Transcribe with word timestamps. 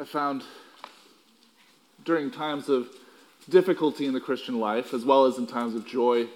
I 0.00 0.04
found 0.04 0.44
during 2.04 2.30
times 2.30 2.68
of 2.68 2.88
difficulty 3.48 4.06
in 4.06 4.14
the 4.14 4.20
Christian 4.20 4.60
life, 4.60 4.94
as 4.94 5.04
well 5.04 5.24
as 5.24 5.38
in 5.38 5.46
times 5.46 5.74
of 5.74 5.86
joy, 5.86 6.28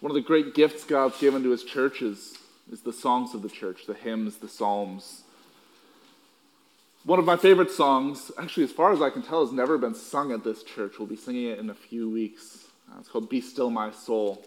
one 0.00 0.10
of 0.10 0.14
the 0.14 0.22
great 0.22 0.54
gifts 0.54 0.84
God's 0.84 1.18
given 1.18 1.42
to 1.42 1.50
his 1.50 1.64
church 1.64 2.00
is, 2.00 2.38
is 2.72 2.80
the 2.80 2.94
songs 2.94 3.34
of 3.34 3.42
the 3.42 3.50
church, 3.50 3.86
the 3.86 3.92
hymns, 3.92 4.36
the 4.36 4.48
psalms. 4.48 5.22
One 7.04 7.18
of 7.18 7.26
my 7.26 7.36
favorite 7.36 7.70
songs, 7.70 8.32
actually, 8.38 8.64
as 8.64 8.72
far 8.72 8.90
as 8.90 9.02
I 9.02 9.10
can 9.10 9.20
tell, 9.20 9.44
has 9.44 9.52
never 9.52 9.76
been 9.76 9.94
sung 9.94 10.32
at 10.32 10.42
this 10.42 10.62
church. 10.62 10.98
We'll 10.98 11.06
be 11.06 11.16
singing 11.16 11.48
it 11.48 11.58
in 11.58 11.68
a 11.68 11.74
few 11.74 12.08
weeks. 12.08 12.68
Uh, 12.90 13.00
it's 13.00 13.08
called 13.10 13.28
Be 13.28 13.42
Still 13.42 13.68
My 13.68 13.90
Soul. 13.90 14.42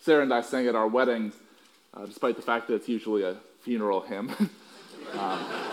Sarah 0.00 0.22
and 0.22 0.32
I 0.32 0.40
sang 0.40 0.66
at 0.66 0.74
our 0.74 0.88
wedding, 0.88 1.34
uh, 1.92 2.06
despite 2.06 2.36
the 2.36 2.42
fact 2.42 2.68
that 2.68 2.76
it's 2.76 2.88
usually 2.88 3.22
a 3.22 3.36
funeral 3.60 4.00
hymn. 4.00 4.30
um, 5.18 5.69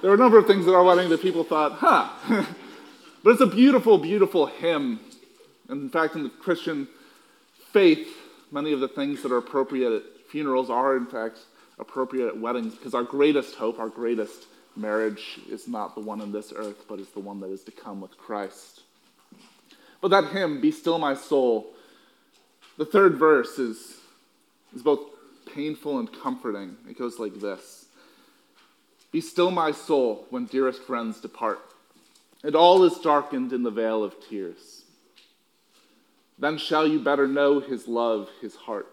there 0.00 0.10
were 0.10 0.16
a 0.16 0.18
number 0.18 0.38
of 0.38 0.46
things 0.46 0.66
at 0.66 0.74
our 0.74 0.82
wedding 0.82 1.08
that 1.10 1.20
people 1.20 1.44
thought, 1.44 1.72
huh. 1.72 2.08
but 3.22 3.30
it's 3.30 3.40
a 3.40 3.46
beautiful, 3.46 3.98
beautiful 3.98 4.46
hymn. 4.46 5.00
And 5.68 5.82
in 5.82 5.88
fact, 5.90 6.14
in 6.14 6.22
the 6.22 6.30
Christian 6.30 6.88
faith, 7.72 8.08
many 8.50 8.72
of 8.72 8.80
the 8.80 8.88
things 8.88 9.22
that 9.22 9.32
are 9.32 9.38
appropriate 9.38 9.92
at 9.92 10.02
funerals 10.30 10.70
are, 10.70 10.96
in 10.96 11.06
fact, 11.06 11.40
appropriate 11.78 12.28
at 12.28 12.38
weddings 12.38 12.74
because 12.74 12.94
our 12.94 13.02
greatest 13.02 13.56
hope, 13.56 13.78
our 13.78 13.88
greatest 13.88 14.46
marriage 14.76 15.40
is 15.48 15.68
not 15.68 15.94
the 15.94 16.00
one 16.00 16.20
on 16.20 16.32
this 16.32 16.52
earth, 16.54 16.84
but 16.88 16.98
is 16.98 17.08
the 17.10 17.20
one 17.20 17.40
that 17.40 17.50
is 17.50 17.62
to 17.64 17.70
come 17.70 18.00
with 18.00 18.16
Christ. 18.16 18.82
But 20.00 20.08
that 20.08 20.28
hymn, 20.28 20.60
Be 20.60 20.72
Still 20.72 20.98
My 20.98 21.14
Soul, 21.14 21.66
the 22.78 22.86
third 22.86 23.16
verse 23.16 23.58
is, 23.58 23.98
is 24.74 24.82
both 24.82 25.00
painful 25.54 25.98
and 25.98 26.10
comforting. 26.10 26.76
It 26.88 26.98
goes 26.98 27.18
like 27.18 27.34
this 27.34 27.86
Be 29.12 29.20
still, 29.20 29.50
my 29.50 29.72
soul, 29.72 30.26
when 30.30 30.46
dearest 30.46 30.82
friends 30.82 31.20
depart, 31.20 31.60
and 32.42 32.54
all 32.54 32.84
is 32.84 32.98
darkened 32.98 33.52
in 33.52 33.62
the 33.62 33.70
vale 33.70 34.04
of 34.04 34.14
tears. 34.28 34.84
Then 36.38 36.58
shall 36.58 36.86
you 36.86 37.00
better 37.00 37.26
know 37.26 37.60
his 37.60 37.88
love, 37.88 38.30
his 38.40 38.54
heart, 38.54 38.86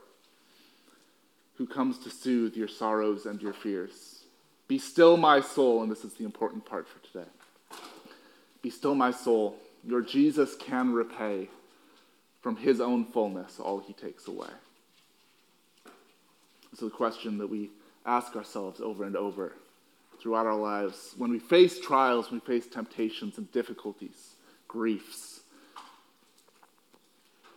who 1.56 1.68
comes 1.68 2.00
to 2.00 2.10
soothe 2.10 2.56
your 2.56 2.68
sorrows 2.68 3.26
and 3.26 3.42
your 3.42 3.54
fears. 3.54 4.24
Be 4.68 4.78
still, 4.78 5.18
my 5.18 5.40
soul, 5.40 5.82
and 5.82 5.92
this 5.92 6.04
is 6.04 6.14
the 6.14 6.26
important 6.26 6.66
part 6.66 6.88
for 6.88 7.00
today. 7.08 7.30
Be 8.62 8.70
still, 8.70 8.96
my 8.96 9.12
soul 9.12 9.58
your 9.88 10.02
Jesus 10.02 10.56
can 10.56 10.92
repay 10.92 11.50
from 12.42 12.58
his 12.58 12.82
own 12.82 13.06
fullness 13.06 13.60
all 13.60 13.80
he 13.80 13.94
takes 13.94 14.28
away. 14.28 14.50
This 16.72 16.82
is 16.82 16.92
question 16.92 17.38
that 17.38 17.48
we 17.48 17.72
ask 18.06 18.36
ourselves 18.36 18.82
over 18.82 19.06
and 19.06 19.16
over 19.16 19.54
throughout 20.28 20.46
our 20.46 20.58
lives. 20.58 21.14
When 21.16 21.32
we 21.32 21.40
face 21.40 21.80
trials, 21.80 22.30
when 22.30 22.42
we 22.46 22.46
face 22.46 22.68
temptations 22.68 23.38
and 23.38 23.50
difficulties, 23.54 24.36
griefs, 24.68 25.40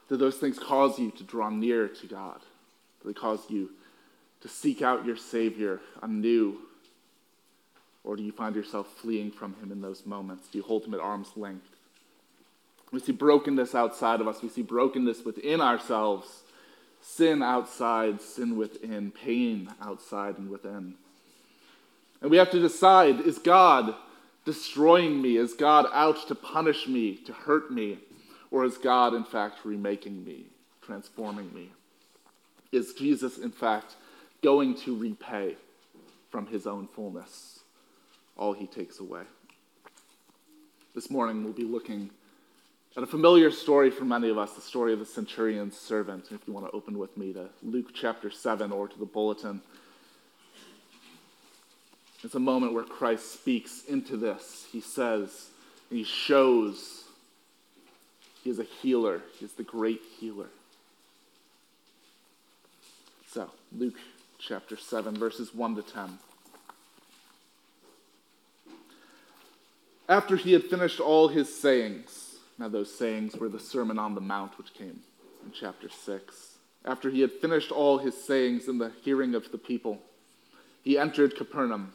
do 0.09 0.17
those 0.17 0.37
things 0.37 0.57
cause 0.57 0.97
you 0.97 1.11
to 1.11 1.25
draw 1.25 1.51
near 1.51 1.89
to 1.89 2.07
God? 2.07 2.39
Do 3.03 3.09
they 3.09 3.13
cause 3.13 3.41
you 3.49 3.71
to 4.43 4.49
seek 4.49 4.83
out 4.83 5.05
your 5.05 5.17
Savior 5.17 5.81
anew? 6.01 6.59
Or 8.05 8.15
do 8.15 8.23
you 8.23 8.31
find 8.31 8.55
yourself 8.55 8.87
fleeing 8.99 9.33
from 9.33 9.55
Him 9.55 9.73
in 9.73 9.81
those 9.81 10.07
moments? 10.07 10.47
Do 10.47 10.59
you 10.59 10.63
hold 10.63 10.85
Him 10.85 10.95
at 10.95 11.01
arm's 11.01 11.37
length? 11.37 11.67
We 12.93 13.01
see 13.01 13.11
brokenness 13.11 13.75
outside 13.75 14.21
of 14.21 14.29
us. 14.29 14.43
We 14.43 14.49
see 14.49 14.63
brokenness 14.63 15.25
within 15.25 15.61
ourselves. 15.61 16.45
Sin 17.03 17.43
outside, 17.43 18.23
sin 18.23 18.57
within, 18.57 19.11
pain 19.11 19.71
outside 19.83 20.39
and 20.39 20.49
within. 20.49 20.95
And 22.21 22.31
we 22.31 22.37
have 22.37 22.51
to 22.51 22.61
decide 22.61 23.21
is 23.21 23.39
God 23.39 23.95
destroying 24.45 25.21
me? 25.21 25.37
Is 25.37 25.55
God 25.55 25.87
out 25.93 26.27
to 26.29 26.35
punish 26.35 26.87
me, 26.87 27.17
to 27.17 27.33
hurt 27.33 27.71
me? 27.71 27.99
Or 28.51 28.65
is 28.65 28.79
God, 28.79 29.15
in 29.15 29.25
fact, 29.25 29.65
remaking 29.65 30.25
me, 30.25 30.47
transforming 30.83 31.55
me? 31.55 31.71
Is 32.73 32.95
Jesus, 32.95 33.39
in 33.39 33.51
fact, 33.51 33.95
going 34.43 34.75
to 34.77 34.97
repay 34.97 35.57
from 36.31 36.47
his 36.47 36.67
own 36.67 36.89
fullness 36.89 37.61
all 38.37 38.53
he 38.53 38.67
takes 38.67 38.99
away? 38.99 39.23
This 40.95 41.11
morning, 41.11 41.45
we'll 41.45 41.53
be 41.53 41.65
looking 41.65 42.11
and 42.97 43.05
a 43.05 43.07
familiar 43.07 43.53
story 43.53 43.89
for 43.89 44.05
many 44.05 44.31
of 44.31 44.37
us, 44.37 44.55
the 44.55 44.61
story 44.61 44.93
of 44.93 44.99
the 44.99 45.07
centurion's 45.07 45.79
servant. 45.79 46.27
If 46.33 46.41
you 46.49 46.53
want 46.53 46.67
to 46.67 46.73
open 46.73 46.99
with 46.99 47.17
me 47.17 47.33
to 47.35 47.49
Luke 47.63 47.91
chapter 47.95 48.33
7 48.33 48.73
or 48.73 48.89
to 48.89 48.99
the 48.99 49.07
bulletin, 49.07 49.63
it's 52.23 52.35
a 52.35 52.41
moment 52.41 52.75
where 52.75 52.85
Christ 52.85 53.33
speaks 53.33 53.85
into 53.89 54.17
this. 54.17 54.67
He 54.71 54.81
says, 54.81 55.49
and 55.89 55.99
he 55.99 56.05
shows 56.05 57.05
he 58.43 58.51
is 58.51 58.59
a 58.59 58.65
healer, 58.65 59.23
he 59.39 59.45
is 59.45 59.53
the 59.53 59.63
great 59.63 60.03
healer. 60.19 60.49
So, 63.29 63.51
Luke 63.77 63.99
chapter 64.39 64.77
7, 64.77 65.17
verses 65.17 65.55
1 65.55 65.77
to 65.77 65.83
10. 65.83 66.19
After 70.09 70.37
he 70.37 70.53
had 70.53 70.65
finished 70.65 70.99
all 70.99 71.29
his 71.29 71.55
sayings, 71.55 72.31
now, 72.61 72.69
those 72.69 72.95
sayings 72.95 73.37
were 73.37 73.49
the 73.49 73.59
Sermon 73.59 73.99
on 73.99 74.15
the 74.15 74.21
Mount, 74.21 74.59
which 74.59 74.75
came 74.75 75.01
in 75.47 75.51
chapter 75.51 75.89
6. 75.89 76.59
After 76.85 77.09
he 77.09 77.23
had 77.23 77.33
finished 77.33 77.73
all 77.73 77.97
his 77.97 78.15
sayings 78.23 78.69
in 78.69 78.77
the 78.77 78.93
hearing 79.03 79.35
of 79.35 79.51
the 79.51 79.57
people, 79.57 79.99
he 80.83 80.99
entered 80.99 81.37
Capernaum. 81.37 81.95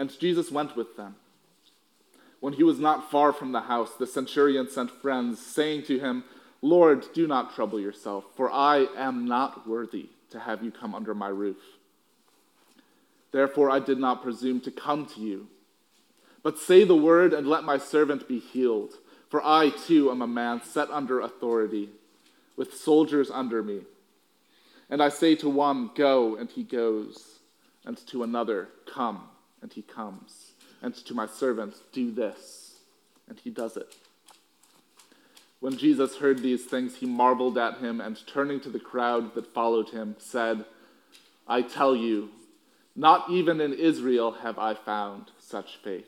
And 0.00 0.18
Jesus 0.18 0.50
went 0.50 0.76
with 0.76 0.96
them. 0.96 1.14
When 2.40 2.54
he 2.54 2.64
was 2.64 2.80
not 2.80 3.10
far 3.10 3.32
from 3.32 3.52
the 3.52 3.60
house, 3.60 3.92
the 3.94 4.06
centurion 4.06 4.68
sent 4.68 4.90
friends, 4.90 5.38
saying 5.38 5.84
to 5.84 6.00
him, 6.00 6.24
Lord, 6.62 7.04
do 7.14 7.28
not 7.28 7.54
trouble 7.54 7.78
yourself, 7.78 8.24
for 8.34 8.50
I 8.50 8.86
am 8.96 9.26
not 9.26 9.68
worthy 9.68 10.08
to 10.30 10.40
have 10.40 10.64
you 10.64 10.72
come 10.72 10.94
under 10.94 11.14
my 11.14 11.28
roof. 11.28 11.62
Therefore, 13.30 13.70
I 13.70 13.78
did 13.78 13.98
not 13.98 14.22
presume 14.22 14.60
to 14.62 14.72
come 14.72 15.06
to 15.06 15.20
you 15.20 15.46
but 16.42 16.58
say 16.58 16.84
the 16.84 16.96
word 16.96 17.32
and 17.32 17.46
let 17.46 17.64
my 17.64 17.78
servant 17.78 18.26
be 18.26 18.38
healed. 18.38 18.94
For 19.28 19.44
I 19.44 19.70
too 19.70 20.10
am 20.10 20.22
a 20.22 20.26
man 20.26 20.62
set 20.62 20.90
under 20.90 21.20
authority, 21.20 21.90
with 22.56 22.74
soldiers 22.74 23.30
under 23.30 23.62
me. 23.62 23.82
And 24.88 25.02
I 25.02 25.08
say 25.08 25.36
to 25.36 25.48
one, 25.48 25.90
Go, 25.94 26.34
and 26.34 26.50
he 26.50 26.64
goes, 26.64 27.38
and 27.84 27.96
to 28.08 28.24
another, 28.24 28.68
Come, 28.92 29.22
and 29.62 29.72
he 29.72 29.82
comes, 29.82 30.52
and 30.82 30.94
to 30.94 31.14
my 31.14 31.26
servant, 31.26 31.74
Do 31.92 32.10
this, 32.10 32.80
and 33.28 33.38
he 33.38 33.50
does 33.50 33.76
it. 33.76 33.94
When 35.60 35.76
Jesus 35.76 36.16
heard 36.16 36.38
these 36.38 36.64
things, 36.64 36.96
he 36.96 37.06
marveled 37.06 37.58
at 37.58 37.78
him, 37.78 38.00
and 38.00 38.18
turning 38.26 38.60
to 38.60 38.70
the 38.70 38.80
crowd 38.80 39.34
that 39.34 39.52
followed 39.52 39.90
him, 39.90 40.16
said, 40.18 40.64
I 41.46 41.62
tell 41.62 41.94
you, 41.94 42.30
not 42.96 43.28
even 43.30 43.60
in 43.60 43.74
Israel 43.74 44.32
have 44.32 44.58
I 44.58 44.74
found 44.74 45.30
such 45.38 45.76
faith. 45.76 46.06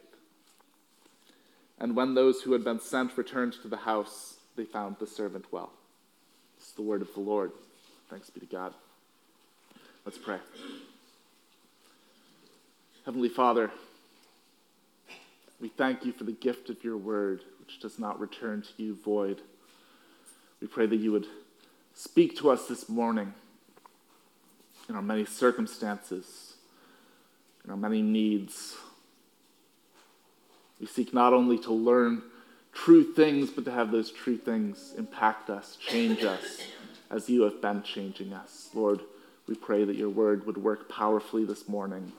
And 1.78 1.96
when 1.96 2.14
those 2.14 2.42
who 2.42 2.52
had 2.52 2.64
been 2.64 2.80
sent 2.80 3.16
returned 3.18 3.54
to 3.54 3.68
the 3.68 3.78
house, 3.78 4.36
they 4.56 4.64
found 4.64 4.96
the 4.98 5.06
servant 5.06 5.46
well. 5.50 5.72
It's 6.56 6.72
the 6.72 6.82
word 6.82 7.02
of 7.02 7.12
the 7.14 7.20
Lord. 7.20 7.52
Thanks 8.08 8.30
be 8.30 8.40
to 8.40 8.46
God. 8.46 8.72
Let's 10.04 10.18
pray. 10.18 10.38
Heavenly 13.04 13.28
Father, 13.28 13.70
we 15.60 15.68
thank 15.68 16.04
you 16.04 16.12
for 16.12 16.24
the 16.24 16.32
gift 16.32 16.70
of 16.70 16.82
your 16.84 16.96
word, 16.96 17.42
which 17.60 17.80
does 17.80 17.98
not 17.98 18.20
return 18.20 18.62
to 18.62 18.82
you 18.82 18.94
void. 18.94 19.40
We 20.60 20.68
pray 20.68 20.86
that 20.86 20.96
you 20.96 21.12
would 21.12 21.26
speak 21.94 22.36
to 22.38 22.50
us 22.50 22.68
this 22.68 22.88
morning 22.88 23.34
in 24.88 24.94
our 24.94 25.02
many 25.02 25.24
circumstances, 25.24 26.54
in 27.64 27.70
our 27.70 27.76
many 27.76 28.02
needs 28.02 28.76
we 30.82 30.88
seek 30.88 31.14
not 31.14 31.32
only 31.32 31.58
to 31.60 31.72
learn 31.72 32.22
true 32.72 33.04
things, 33.04 33.50
but 33.50 33.64
to 33.66 33.70
have 33.70 33.92
those 33.92 34.10
true 34.10 34.36
things 34.36 34.94
impact 34.98 35.48
us, 35.48 35.76
change 35.76 36.24
us, 36.24 36.60
as 37.08 37.30
you 37.30 37.42
have 37.42 37.62
been 37.62 37.84
changing 37.84 38.32
us. 38.32 38.68
Lord, 38.74 38.98
we 39.46 39.54
pray 39.54 39.84
that 39.84 39.94
your 39.94 40.08
word 40.08 40.44
would 40.44 40.56
work 40.56 40.88
powerfully 40.88 41.44
this 41.44 41.68
morning 41.68 42.10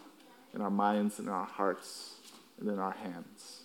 in 0.54 0.62
our 0.62 0.70
minds, 0.70 1.20
and 1.20 1.28
in 1.28 1.34
our 1.34 1.46
hearts, 1.46 2.16
and 2.60 2.70
in 2.70 2.80
our 2.80 2.92
hands. 2.92 3.62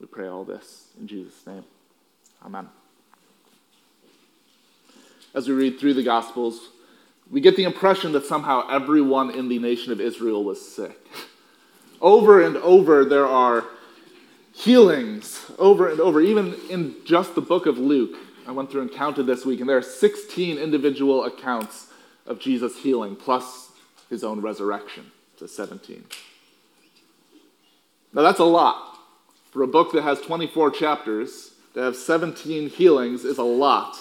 We 0.00 0.06
pray 0.06 0.28
all 0.28 0.44
this 0.44 0.88
in 1.00 1.06
Jesus' 1.06 1.46
name. 1.46 1.64
Amen. 2.44 2.68
As 5.34 5.48
we 5.48 5.54
read 5.54 5.78
through 5.78 5.94
the 5.94 6.02
Gospels, 6.02 6.68
we 7.30 7.40
get 7.40 7.56
the 7.56 7.64
impression 7.64 8.12
that 8.12 8.24
somehow 8.24 8.68
everyone 8.68 9.30
in 9.30 9.48
the 9.48 9.58
nation 9.58 9.92
of 9.92 10.00
Israel 10.00 10.44
was 10.44 10.60
sick. 10.66 10.98
Over 12.00 12.42
and 12.42 12.56
over, 12.58 13.04
there 13.04 13.26
are 13.26 13.64
healings, 14.52 15.50
over 15.58 15.88
and 15.90 16.00
over, 16.00 16.20
even 16.20 16.54
in 16.70 16.96
just 17.04 17.34
the 17.34 17.40
book 17.40 17.66
of 17.66 17.78
Luke. 17.78 18.16
I 18.46 18.52
went 18.52 18.70
through 18.70 18.82
and 18.82 18.92
counted 18.92 19.24
this 19.24 19.44
week, 19.44 19.60
and 19.60 19.68
there 19.68 19.76
are 19.76 19.82
16 19.82 20.58
individual 20.58 21.24
accounts 21.24 21.88
of 22.24 22.38
Jesus 22.38 22.78
healing, 22.78 23.16
plus 23.16 23.72
his 24.08 24.24
own 24.24 24.40
resurrection 24.40 25.10
to 25.38 25.48
17. 25.48 26.04
Now, 28.12 28.22
that's 28.22 28.40
a 28.40 28.44
lot. 28.44 28.98
For 29.50 29.62
a 29.62 29.66
book 29.66 29.92
that 29.92 30.02
has 30.02 30.20
24 30.20 30.70
chapters, 30.72 31.52
to 31.74 31.80
have 31.80 31.96
17 31.96 32.70
healings 32.70 33.24
is 33.24 33.38
a 33.38 33.42
lot. 33.42 33.96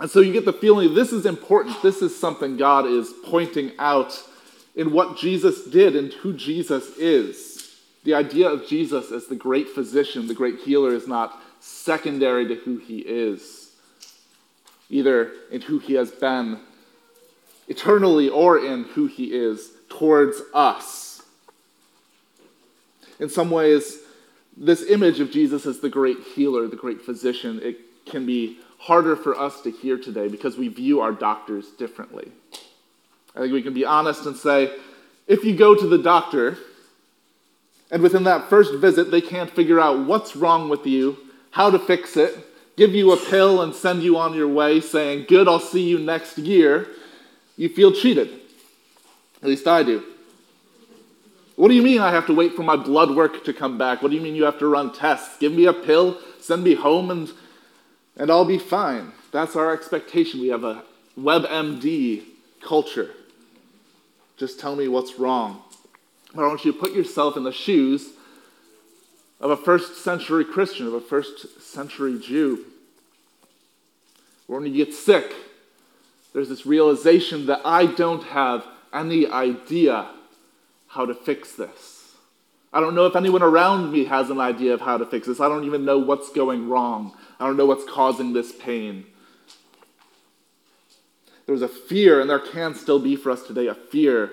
And 0.00 0.10
so 0.10 0.20
you 0.20 0.32
get 0.32 0.44
the 0.44 0.52
feeling 0.52 0.94
this 0.94 1.12
is 1.12 1.26
important. 1.26 1.80
This 1.82 2.02
is 2.02 2.18
something 2.18 2.56
God 2.56 2.86
is 2.86 3.12
pointing 3.24 3.72
out 3.78 4.20
in 4.74 4.90
what 4.90 5.16
Jesus 5.16 5.64
did 5.64 5.94
and 5.94 6.12
who 6.12 6.32
Jesus 6.32 6.96
is. 6.96 7.78
The 8.04 8.14
idea 8.14 8.48
of 8.48 8.66
Jesus 8.66 9.12
as 9.12 9.26
the 9.26 9.36
great 9.36 9.68
physician, 9.68 10.26
the 10.26 10.34
great 10.34 10.60
healer, 10.60 10.94
is 10.94 11.06
not 11.06 11.40
secondary 11.60 12.48
to 12.48 12.56
who 12.56 12.78
he 12.78 12.98
is, 12.98 13.76
either 14.90 15.30
in 15.52 15.60
who 15.60 15.78
he 15.78 15.94
has 15.94 16.10
been 16.10 16.58
eternally 17.68 18.28
or 18.28 18.58
in 18.58 18.84
who 18.84 19.06
he 19.06 19.26
is 19.26 19.70
towards 19.98 20.40
us. 20.54 21.22
In 23.20 23.28
some 23.28 23.50
ways, 23.50 23.98
this 24.56 24.82
image 24.90 25.20
of 25.20 25.30
Jesus 25.30 25.66
as 25.66 25.80
the 25.80 25.88
great 25.88 26.18
healer, 26.34 26.66
the 26.66 26.76
great 26.76 27.02
physician, 27.02 27.60
it 27.62 27.78
can 28.06 28.26
be 28.26 28.58
harder 28.78 29.14
for 29.14 29.38
us 29.38 29.60
to 29.62 29.70
hear 29.70 29.96
today 29.96 30.28
because 30.28 30.56
we 30.56 30.68
view 30.68 31.00
our 31.00 31.12
doctors 31.12 31.70
differently. 31.70 32.32
I 33.34 33.40
think 33.40 33.52
we 33.52 33.62
can 33.62 33.74
be 33.74 33.84
honest 33.84 34.26
and 34.26 34.36
say 34.36 34.76
if 35.26 35.44
you 35.44 35.56
go 35.56 35.74
to 35.74 35.86
the 35.86 35.98
doctor 35.98 36.58
and 37.90 38.02
within 38.02 38.24
that 38.24 38.50
first 38.50 38.74
visit 38.74 39.10
they 39.10 39.20
can't 39.20 39.50
figure 39.50 39.78
out 39.78 40.06
what's 40.06 40.34
wrong 40.34 40.68
with 40.68 40.86
you, 40.86 41.16
how 41.52 41.70
to 41.70 41.78
fix 41.78 42.16
it, 42.16 42.36
give 42.76 42.94
you 42.94 43.12
a 43.12 43.16
pill 43.16 43.62
and 43.62 43.74
send 43.74 44.02
you 44.02 44.18
on 44.18 44.34
your 44.34 44.48
way 44.48 44.80
saying, 44.80 45.26
Good, 45.28 45.46
I'll 45.46 45.60
see 45.60 45.88
you 45.88 45.98
next 45.98 46.38
year, 46.38 46.88
you 47.56 47.68
feel 47.68 47.92
cheated. 47.92 48.41
At 49.42 49.48
least 49.48 49.66
I 49.66 49.82
do. 49.82 50.04
What 51.56 51.68
do 51.68 51.74
you 51.74 51.82
mean 51.82 52.00
I 52.00 52.10
have 52.12 52.26
to 52.26 52.34
wait 52.34 52.54
for 52.54 52.62
my 52.62 52.76
blood 52.76 53.10
work 53.10 53.44
to 53.44 53.52
come 53.52 53.76
back? 53.76 54.02
What 54.02 54.10
do 54.10 54.16
you 54.16 54.22
mean 54.22 54.34
you 54.34 54.44
have 54.44 54.58
to 54.60 54.66
run 54.66 54.92
tests? 54.92 55.36
Give 55.38 55.52
me 55.52 55.66
a 55.66 55.72
pill, 55.72 56.18
send 56.40 56.64
me 56.64 56.74
home, 56.74 57.10
and, 57.10 57.30
and 58.16 58.30
I'll 58.30 58.44
be 58.44 58.58
fine. 58.58 59.12
That's 59.32 59.56
our 59.56 59.72
expectation. 59.72 60.40
We 60.40 60.48
have 60.48 60.64
a 60.64 60.82
WebMD 61.18 62.22
culture. 62.62 63.10
Just 64.38 64.58
tell 64.58 64.76
me 64.76 64.88
what's 64.88 65.18
wrong. 65.18 65.62
But 66.34 66.44
I 66.44 66.48
want 66.48 66.64
you 66.64 66.72
to 66.72 66.78
put 66.78 66.92
yourself 66.92 67.36
in 67.36 67.44
the 67.44 67.52
shoes 67.52 68.10
of 69.40 69.50
a 69.50 69.56
first 69.56 70.02
century 70.02 70.44
Christian, 70.44 70.86
of 70.86 70.94
a 70.94 71.00
first 71.00 71.60
century 71.60 72.18
Jew. 72.18 72.64
When 74.46 74.64
you 74.66 74.84
get 74.84 74.94
sick, 74.94 75.34
there's 76.32 76.48
this 76.48 76.64
realization 76.64 77.46
that 77.46 77.60
I 77.64 77.86
don't 77.86 78.22
have 78.24 78.66
any 78.92 79.26
idea 79.26 80.10
how 80.88 81.06
to 81.06 81.14
fix 81.14 81.52
this. 81.52 82.14
I 82.72 82.80
don't 82.80 82.94
know 82.94 83.06
if 83.06 83.16
anyone 83.16 83.42
around 83.42 83.92
me 83.92 84.04
has 84.06 84.30
an 84.30 84.40
idea 84.40 84.72
of 84.72 84.80
how 84.80 84.96
to 84.96 85.06
fix 85.06 85.26
this. 85.26 85.40
I 85.40 85.48
don't 85.48 85.64
even 85.64 85.84
know 85.84 85.98
what's 85.98 86.30
going 86.30 86.68
wrong. 86.68 87.14
I 87.38 87.46
don't 87.46 87.56
know 87.56 87.66
what's 87.66 87.84
causing 87.90 88.32
this 88.32 88.52
pain. 88.52 89.06
There's 91.46 91.62
a 91.62 91.68
fear, 91.68 92.20
and 92.20 92.30
there 92.30 92.38
can 92.38 92.74
still 92.74 92.98
be 92.98 93.16
for 93.16 93.30
us 93.30 93.42
today, 93.42 93.66
a 93.66 93.74
fear 93.74 94.30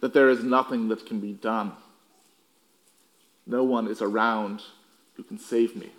that 0.00 0.14
there 0.14 0.30
is 0.30 0.42
nothing 0.42 0.88
that 0.88 1.06
can 1.06 1.20
be 1.20 1.32
done. 1.32 1.72
No 3.46 3.62
one 3.62 3.88
is 3.88 4.02
around 4.02 4.62
who 5.14 5.22
can 5.22 5.38
save 5.38 5.76
me. 5.76 5.90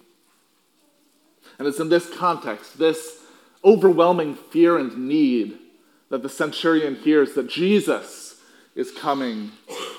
And 1.57 1.67
it's 1.67 1.79
in 1.79 1.89
this 1.89 2.09
context, 2.09 2.77
this 2.77 3.23
overwhelming 3.63 4.35
fear 4.35 4.77
and 4.77 5.07
need, 5.07 5.57
that 6.09 6.23
the 6.23 6.29
centurion 6.29 6.95
hears 6.95 7.33
that 7.33 7.49
Jesus 7.49 8.41
is 8.75 8.91
coming 8.91 9.51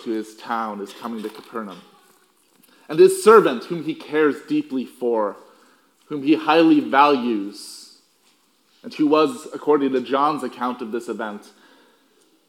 to 0.05 0.11
his 0.11 0.37
town, 0.37 0.81
is 0.81 0.93
coming 0.93 1.23
to 1.23 1.29
Capernaum. 1.29 1.81
And 2.89 2.99
his 2.99 3.23
servant, 3.23 3.65
whom 3.65 3.85
he 3.85 3.95
cares 3.95 4.43
deeply 4.49 4.85
for, 4.85 5.37
whom 6.07 6.23
he 6.23 6.35
highly 6.35 6.81
values, 6.81 7.99
and 8.83 8.93
who 8.95 9.07
was, 9.07 9.47
according 9.55 9.93
to 9.93 10.01
John's 10.01 10.43
account 10.43 10.83
of 10.83 10.91
this 10.91 11.09
event, 11.09 11.51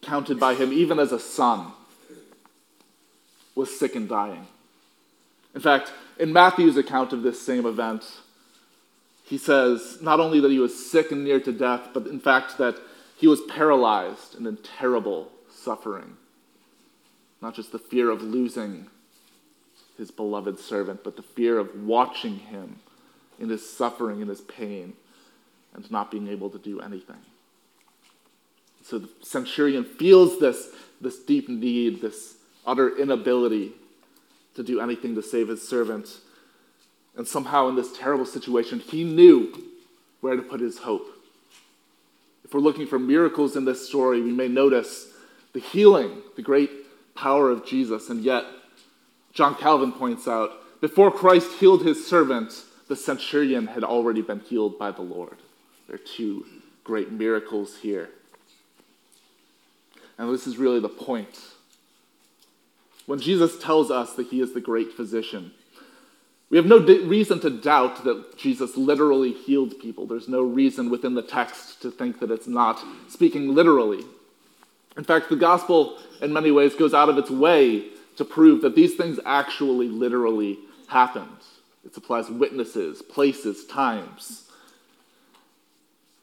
counted 0.01 0.39
by 0.39 0.55
him 0.55 0.73
even 0.73 0.97
as 0.97 1.11
a 1.11 1.19
son, 1.19 1.71
was 3.53 3.77
sick 3.77 3.95
and 3.95 4.09
dying. 4.09 4.47
In 5.53 5.61
fact, 5.61 5.91
in 6.17 6.33
Matthew's 6.33 6.77
account 6.77 7.13
of 7.13 7.21
this 7.21 7.41
same 7.41 7.65
event, 7.65 8.03
he 9.25 9.37
says 9.37 9.99
not 10.01 10.19
only 10.19 10.39
that 10.39 10.51
he 10.51 10.59
was 10.59 10.91
sick 10.91 11.11
and 11.11 11.23
near 11.23 11.39
to 11.39 11.51
death, 11.51 11.89
but 11.93 12.07
in 12.07 12.19
fact 12.19 12.57
that 12.57 12.77
he 13.21 13.27
was 13.27 13.41
paralyzed 13.41 14.33
and 14.35 14.47
in 14.47 14.57
terrible 14.57 15.31
suffering. 15.47 16.17
Not 17.39 17.53
just 17.53 17.71
the 17.71 17.77
fear 17.77 18.09
of 18.09 18.23
losing 18.23 18.87
his 19.95 20.09
beloved 20.09 20.57
servant, 20.57 21.03
but 21.03 21.17
the 21.17 21.21
fear 21.21 21.59
of 21.59 21.83
watching 21.83 22.39
him 22.39 22.77
in 23.39 23.49
his 23.49 23.69
suffering 23.69 24.21
in 24.21 24.27
his 24.27 24.41
pain 24.41 24.93
and 25.75 25.89
not 25.91 26.09
being 26.09 26.27
able 26.29 26.49
to 26.49 26.57
do 26.57 26.81
anything. 26.81 27.19
So 28.81 28.97
the 28.97 29.09
centurion 29.21 29.85
feels 29.85 30.39
this, 30.39 30.69
this 30.99 31.19
deep 31.19 31.47
need, 31.47 32.01
this 32.01 32.37
utter 32.65 32.97
inability 32.97 33.73
to 34.55 34.63
do 34.63 34.81
anything 34.81 35.13
to 35.13 35.21
save 35.21 35.47
his 35.49 35.67
servant. 35.67 36.09
And 37.15 37.27
somehow, 37.27 37.67
in 37.69 37.75
this 37.75 37.95
terrible 37.95 38.25
situation, 38.25 38.79
he 38.79 39.03
knew 39.03 39.53
where 40.21 40.35
to 40.35 40.41
put 40.41 40.59
his 40.59 40.79
hope. 40.79 41.20
If 42.51 42.55
we're 42.55 42.59
looking 42.59 42.85
for 42.85 42.99
miracles 42.99 43.55
in 43.55 43.63
this 43.63 43.87
story, 43.87 44.19
we 44.19 44.33
may 44.33 44.49
notice 44.49 45.07
the 45.53 45.61
healing, 45.61 46.21
the 46.35 46.41
great 46.41 46.69
power 47.15 47.49
of 47.49 47.65
Jesus. 47.65 48.09
And 48.09 48.25
yet, 48.25 48.43
John 49.31 49.55
Calvin 49.55 49.93
points 49.93 50.27
out 50.27 50.51
before 50.81 51.11
Christ 51.11 51.59
healed 51.61 51.85
his 51.85 52.05
servant, 52.05 52.51
the 52.89 52.97
centurion 52.97 53.67
had 53.67 53.85
already 53.85 54.21
been 54.21 54.41
healed 54.41 54.77
by 54.77 54.91
the 54.91 55.01
Lord. 55.01 55.37
There 55.87 55.95
are 55.95 55.99
two 55.99 56.45
great 56.83 57.09
miracles 57.09 57.77
here. 57.77 58.09
And 60.17 60.29
this 60.33 60.45
is 60.45 60.57
really 60.57 60.81
the 60.81 60.89
point. 60.89 61.39
When 63.05 63.21
Jesus 63.21 63.57
tells 63.63 63.89
us 63.89 64.11
that 64.15 64.27
he 64.27 64.41
is 64.41 64.53
the 64.53 64.59
great 64.59 64.91
physician, 64.91 65.53
we 66.51 66.57
have 66.57 66.67
no 66.67 66.77
reason 66.77 67.39
to 67.39 67.49
doubt 67.49 68.03
that 68.03 68.37
Jesus 68.37 68.77
literally 68.77 69.33
healed 69.33 69.79
people. 69.79 70.05
There's 70.05 70.27
no 70.27 70.41
reason 70.41 70.91
within 70.91 71.15
the 71.15 71.23
text 71.23 71.81
to 71.81 71.89
think 71.89 72.19
that 72.19 72.29
it's 72.29 72.47
not 72.47 72.83
speaking 73.07 73.55
literally. 73.55 74.03
In 74.95 75.03
fact, 75.03 75.29
the 75.29 75.35
gospel, 75.35 75.97
in 76.21 76.31
many 76.31 76.51
ways, 76.51 76.75
goes 76.75 76.93
out 76.93 77.09
of 77.09 77.17
its 77.17 77.31
way 77.31 77.87
to 78.17 78.25
prove 78.25 78.61
that 78.61 78.75
these 78.75 78.95
things 78.95 79.19
actually 79.25 79.87
literally 79.87 80.59
happened. 80.87 81.25
It 81.83 81.95
supplies 81.95 82.29
witnesses, 82.29 83.01
places, 83.01 83.65
times 83.65 84.51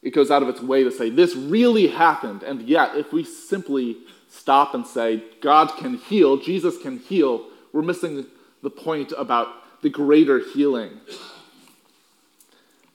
it 0.01 0.11
goes 0.11 0.31
out 0.31 0.41
of 0.41 0.49
its 0.49 0.61
way 0.61 0.83
to 0.83 0.91
say, 0.91 1.09
this 1.09 1.35
really 1.35 1.87
happened. 1.87 2.43
And 2.43 2.67
yet, 2.67 2.95
if 2.95 3.11
we 3.11 3.23
simply 3.23 3.97
stop 4.29 4.73
and 4.73 4.85
say, 4.85 5.23
God 5.41 5.75
can 5.77 5.95
heal, 5.95 6.37
Jesus 6.37 6.77
can 6.81 6.99
heal, 6.99 7.47
we're 7.73 7.81
missing 7.81 8.25
the 8.61 8.69
point 8.69 9.11
about 9.17 9.49
the 9.81 9.89
greater 9.89 10.39
healing. 10.39 10.91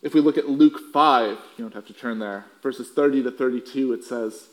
If 0.03 0.13
we 0.13 0.21
look 0.21 0.37
at 0.37 0.49
Luke 0.49 0.81
5, 0.93 1.39
you 1.57 1.65
don't 1.65 1.75
have 1.75 1.87
to 1.87 1.95
turn 1.95 2.19
there, 2.19 2.45
verses 2.63 2.91
30 2.91 3.23
to 3.23 3.31
32, 3.31 3.95
it 3.95 4.05
says, 4.05 4.49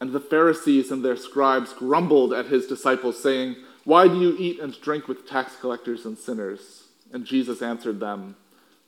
And 0.00 0.12
the 0.12 0.20
Pharisees 0.20 0.90
and 0.90 1.04
their 1.04 1.16
scribes 1.16 1.74
grumbled 1.74 2.32
at 2.32 2.46
his 2.46 2.66
disciples, 2.66 3.22
saying, 3.22 3.56
Why 3.84 4.08
do 4.08 4.18
you 4.18 4.34
eat 4.38 4.60
and 4.60 4.80
drink 4.80 5.06
with 5.06 5.28
tax 5.28 5.56
collectors 5.56 6.06
and 6.06 6.16
sinners? 6.16 6.84
And 7.12 7.26
Jesus 7.26 7.62
answered 7.62 8.00
them, 8.00 8.36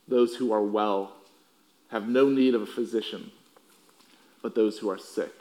Those 0.07 0.35
who 0.35 0.51
are 0.51 0.63
well 0.63 1.13
have 1.91 2.09
no 2.09 2.27
need 2.27 2.55
of 2.55 2.63
a 2.63 2.67
physician, 2.67 3.31
but 4.41 4.55
those 4.55 4.79
who 4.79 4.89
are 4.89 4.97
sick. 4.97 5.31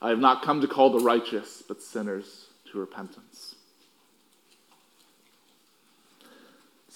I 0.00 0.10
have 0.10 0.18
not 0.18 0.42
come 0.42 0.60
to 0.60 0.68
call 0.68 0.90
the 0.90 1.04
righteous, 1.04 1.62
but 1.66 1.82
sinners 1.82 2.46
to 2.70 2.78
repentance. 2.78 3.55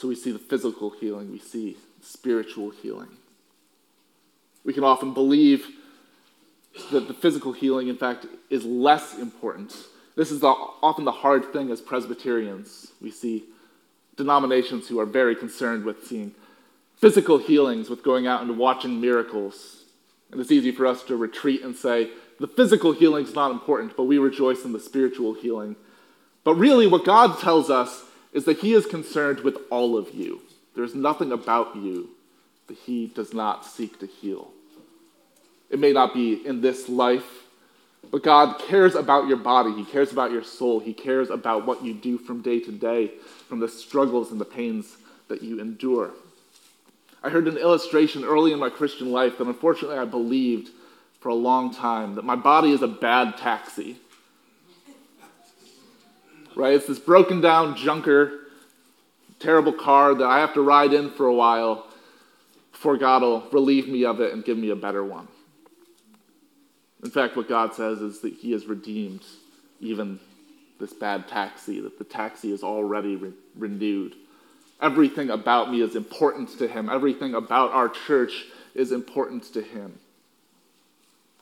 So 0.01 0.09
we 0.09 0.15
see 0.15 0.33
the 0.33 0.39
physical 0.39 0.89
healing, 0.89 1.31
we 1.31 1.39
see 1.39 1.77
spiritual 2.01 2.71
healing. 2.71 3.11
We 4.65 4.73
can 4.73 4.83
often 4.83 5.13
believe 5.13 5.67
that 6.91 7.07
the 7.07 7.13
physical 7.13 7.53
healing, 7.53 7.89
in 7.89 7.99
fact, 7.99 8.25
is 8.49 8.65
less 8.65 9.19
important. 9.19 9.77
This 10.17 10.31
is 10.31 10.41
the, 10.41 10.47
often 10.47 11.05
the 11.05 11.13
hard 11.13 11.53
thing 11.53 11.71
as 11.71 11.83
Presbyterians. 11.83 12.93
We 13.03 13.11
see 13.11 13.45
denominations 14.17 14.89
who 14.89 14.99
are 14.99 15.05
very 15.05 15.37
concerned 15.37 15.85
with 15.85 16.07
seeing 16.07 16.35
physical 16.97 17.37
healings, 17.37 17.91
with 17.91 18.03
going 18.03 18.27
out 18.27 18.41
and 18.41 18.57
watching 18.57 19.03
miracles. 19.03 19.85
And 20.33 20.41
it's 20.41 20.51
easy 20.51 20.73
for 20.73 20.87
us 20.87 21.03
to 21.05 21.17
retreat 21.17 21.63
and 21.63 21.77
say, 21.77 22.09
the 22.39 22.49
physical 22.49 22.93
healing 22.93 23.27
is 23.27 23.35
not 23.35 23.51
important, 23.51 23.99
but 23.99 24.05
we 24.05 24.17
rejoice 24.17 24.65
in 24.65 24.73
the 24.73 24.81
spiritual 24.81 25.35
healing. 25.35 25.77
But 26.43 26.55
really, 26.55 26.87
what 26.87 27.05
God 27.05 27.39
tells 27.39 27.69
us 27.69 28.05
is 28.33 28.45
that 28.45 28.59
He 28.59 28.75
is 28.75 28.87
concerned 28.87 29.41
with 29.41 29.57
all 29.71 29.97
of 29.97 30.15
you. 30.15 30.41
There's 30.75 30.95
nothing 30.95 31.33
about 31.33 31.77
you 31.77 32.11
that 32.69 32.77
He 32.79 33.09
does 33.09 33.35
not 33.35 33.65
seek 33.67 33.99
to 34.01 34.07
heal. 34.07 34.51
It 35.71 35.79
may 35.79 35.93
not 35.93 36.15
be 36.15 36.45
in 36.47 36.61
this 36.61 36.89
life, 36.89 37.45
but 38.11 38.23
God 38.23 38.61
cares 38.67 38.95
about 38.95 39.29
your 39.29 39.37
body. 39.37 39.73
He 39.73 39.85
cares 39.85 40.11
about 40.11 40.33
your 40.33 40.43
soul. 40.43 40.81
He 40.81 40.93
cares 40.93 41.31
about 41.31 41.67
what 41.67 41.85
you 41.85 41.95
do 41.95 42.19
from 42.19 42.43
day 42.43 42.61
to 42.61 42.73
day, 42.73 43.13
from 43.49 43.61
the 43.61 43.69
struggles 43.69 44.33
and 44.33 44.41
the 44.41 44.45
pains 44.45 44.97
that 45.29 45.43
you 45.43 45.61
endure. 45.61 46.11
I 47.23 47.29
heard 47.29 47.47
an 47.47 47.59
illustration 47.59 48.25
early 48.25 48.53
in 48.53 48.59
my 48.59 48.71
Christian 48.71 49.13
life 49.13 49.39
that 49.39 49.47
unfortunately 49.47 49.99
I 49.99 50.07
believed 50.07 50.71
for 51.21 51.29
a 51.29 51.35
long 51.35 51.73
time 51.73 52.15
that 52.15 52.25
my 52.25 52.37
body 52.37 52.73
is 52.73 52.83
a 52.83 52.89
bad 52.89 53.37
taxi. 53.37 53.97
Right? 56.57 56.75
It's 56.75 56.87
this 56.87 56.99
broken 56.99 57.41
down 57.41 57.77
junker, 57.77 58.41
terrible 59.39 59.73
car 59.73 60.15
that 60.15 60.27
I 60.27 60.41
have 60.41 60.55
to 60.55 60.63
ride 60.63 60.93
in 60.93 61.11
for 61.11 61.27
a 61.27 61.35
while 61.35 61.87
before 62.73 62.97
God 62.97 63.23
will 63.23 63.49
relieve 63.53 63.89
me 63.89 64.05
of 64.05 64.21
it 64.21 64.33
and 64.33 64.45
give 64.45 64.59
me 64.59 64.71
a 64.71 64.77
better 64.77 65.05
one. 65.05 65.29
In 67.03 67.11
fact, 67.11 67.37
what 67.37 67.49
God 67.49 67.75
says 67.75 68.01
is 68.01 68.21
that 68.21 68.35
He 68.35 68.53
has 68.53 68.67
redeemed 68.67 69.23
even 69.81 70.21
this 70.79 70.93
bad 70.93 71.29
taxi, 71.29 71.81
that 71.81 71.99
the 71.99 72.05
taxi 72.05 72.53
is 72.53 72.63
already 72.63 73.17
re- 73.17 73.33
renewed. 73.57 74.15
Everything 74.81 75.31
about 75.31 75.71
me 75.71 75.83
is 75.83 75.95
important 75.95 76.59
to 76.59 76.67
Him. 76.67 76.89
Everything 76.89 77.35
about 77.35 77.71
our 77.73 77.89
church 77.89 78.47
is 78.75 78.93
important 78.93 79.45
to 79.53 79.63
Him. 79.63 79.99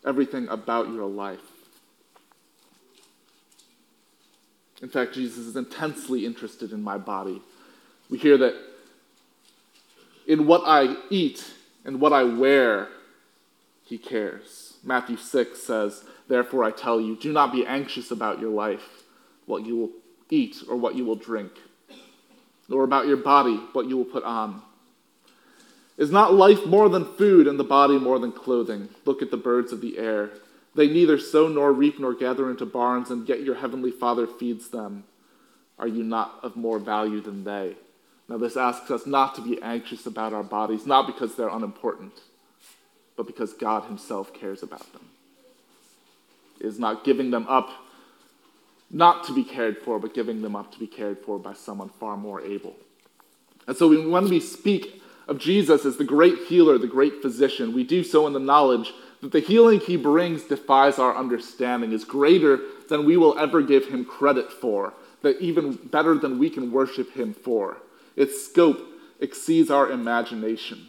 Everything 0.05 0.49
about 0.49 0.88
your 0.88 1.07
life. 1.07 1.41
In 4.80 4.88
fact, 4.88 5.14
Jesus 5.14 5.47
is 5.47 5.56
intensely 5.56 6.25
interested 6.25 6.73
in 6.73 6.82
my 6.82 6.99
body. 6.99 7.42
We 8.11 8.18
hear 8.18 8.38
that 8.38 8.54
in 10.26 10.47
what 10.47 10.62
I 10.64 10.97
eat 11.11 11.52
and 11.85 12.00
what 12.00 12.12
I 12.12 12.23
wear, 12.23 12.88
He 13.85 13.99
cares. 13.99 14.75
Matthew 14.85 15.16
6 15.16 15.61
says, 15.61 16.04
Therefore 16.28 16.64
I 16.64 16.70
tell 16.70 17.00
you, 17.00 17.16
do 17.16 17.32
not 17.32 17.52
be 17.52 17.66
anxious 17.66 18.11
about 18.11 18.38
your 18.38 18.50
life, 18.50 19.02
what 19.47 19.64
you 19.64 19.76
will 19.76 19.90
eat 20.30 20.62
or 20.68 20.76
what 20.76 20.94
you 20.94 21.04
will 21.04 21.16
drink, 21.16 21.52
nor 22.68 22.85
about 22.85 23.06
your 23.06 23.16
body, 23.16 23.56
what 23.73 23.88
you 23.88 23.97
will 23.97 24.04
put 24.04 24.25
on. 24.25 24.62
Is 25.97 26.12
not 26.12 26.35
life 26.35 26.64
more 26.64 26.88
than 26.88 27.04
food 27.16 27.49
and 27.49 27.58
the 27.58 27.64
body 27.64 27.99
more 27.99 28.20
than 28.20 28.30
clothing? 28.30 28.88
Look 29.04 29.20
at 29.20 29.32
the 29.32 29.37
birds 29.37 29.73
of 29.73 29.80
the 29.80 29.99
air. 29.99 30.30
They 30.78 30.88
neither 30.88 31.18
sow 31.18 31.49
nor 31.49 31.73
reap 31.73 32.00
nor 32.00 32.14
gather 32.14 32.50
into 32.50 32.64
barns, 32.64 33.11
and 33.11 33.28
yet 33.28 33.42
your 33.42 33.56
heavenly 33.56 33.90
Father 33.90 34.26
feeds 34.26 34.68
them. 34.68 35.04
Are 35.78 35.88
you 35.88 36.02
not 36.02 36.38
of 36.42 36.56
more 36.56 36.78
value 36.78 37.20
than 37.20 37.44
they? 37.44 37.76
Now, 38.28 38.38
this 38.38 38.56
asks 38.56 38.90
us 38.90 39.06
not 39.06 39.35
to 39.35 39.42
be 39.42 39.61
anxious 39.62 40.06
about 40.06 40.32
our 40.32 40.42
bodies, 40.42 40.87
not 40.87 41.06
because 41.06 41.35
they're 41.35 41.49
unimportant 41.49 42.20
but 43.18 43.26
because 43.26 43.52
God 43.52 43.85
Himself 43.85 44.32
cares 44.32 44.62
about 44.62 44.90
them. 44.92 45.06
It 46.61 46.66
is 46.66 46.78
not 46.78 47.04
giving 47.04 47.32
them 47.32 47.47
up 47.49 47.68
not 48.90 49.25
to 49.25 49.35
be 49.35 49.44
cared 49.44 49.78
for, 49.82 49.99
but 49.99 50.14
giving 50.14 50.40
them 50.40 50.56
up 50.56 50.73
to 50.73 50.78
be 50.78 50.87
cared 50.87 51.18
for 51.18 51.38
by 51.38 51.52
someone 51.52 51.90
far 51.90 52.16
more 52.16 52.40
able. 52.40 52.76
And 53.66 53.76
so 53.76 54.08
when 54.08 54.28
we 54.30 54.40
speak 54.40 55.02
of 55.26 55.38
Jesus 55.38 55.85
as 55.85 55.99
the 55.99 56.04
great 56.04 56.38
healer, 56.47 56.78
the 56.78 56.87
great 56.87 57.20
physician, 57.20 57.75
we 57.75 57.85
do 57.85 58.02
so 58.02 58.26
in 58.26 58.32
the 58.32 58.38
knowledge 58.38 58.94
that 59.20 59.32
the 59.32 59.40
healing 59.40 59.80
he 59.80 59.96
brings 59.96 60.44
defies 60.44 60.98
our 60.98 61.16
understanding, 61.16 61.92
is 61.92 62.04
greater 62.04 62.60
than 62.88 63.04
we 63.04 63.16
will 63.16 63.38
ever 63.38 63.62
give 63.62 63.87
him 63.87 64.04
credit 64.04 64.52
for, 64.52 64.94
that 65.22 65.40
even 65.40 65.72
better 65.72 66.14
than 66.14 66.38
we 66.38 66.48
can 66.48 66.70
worship 66.70 67.12
him 67.12 67.34
for. 67.34 67.78
Its 68.16 68.44
scope 68.44 68.80
exceeds 69.20 69.70
our 69.70 69.90
imagination. 69.90 70.87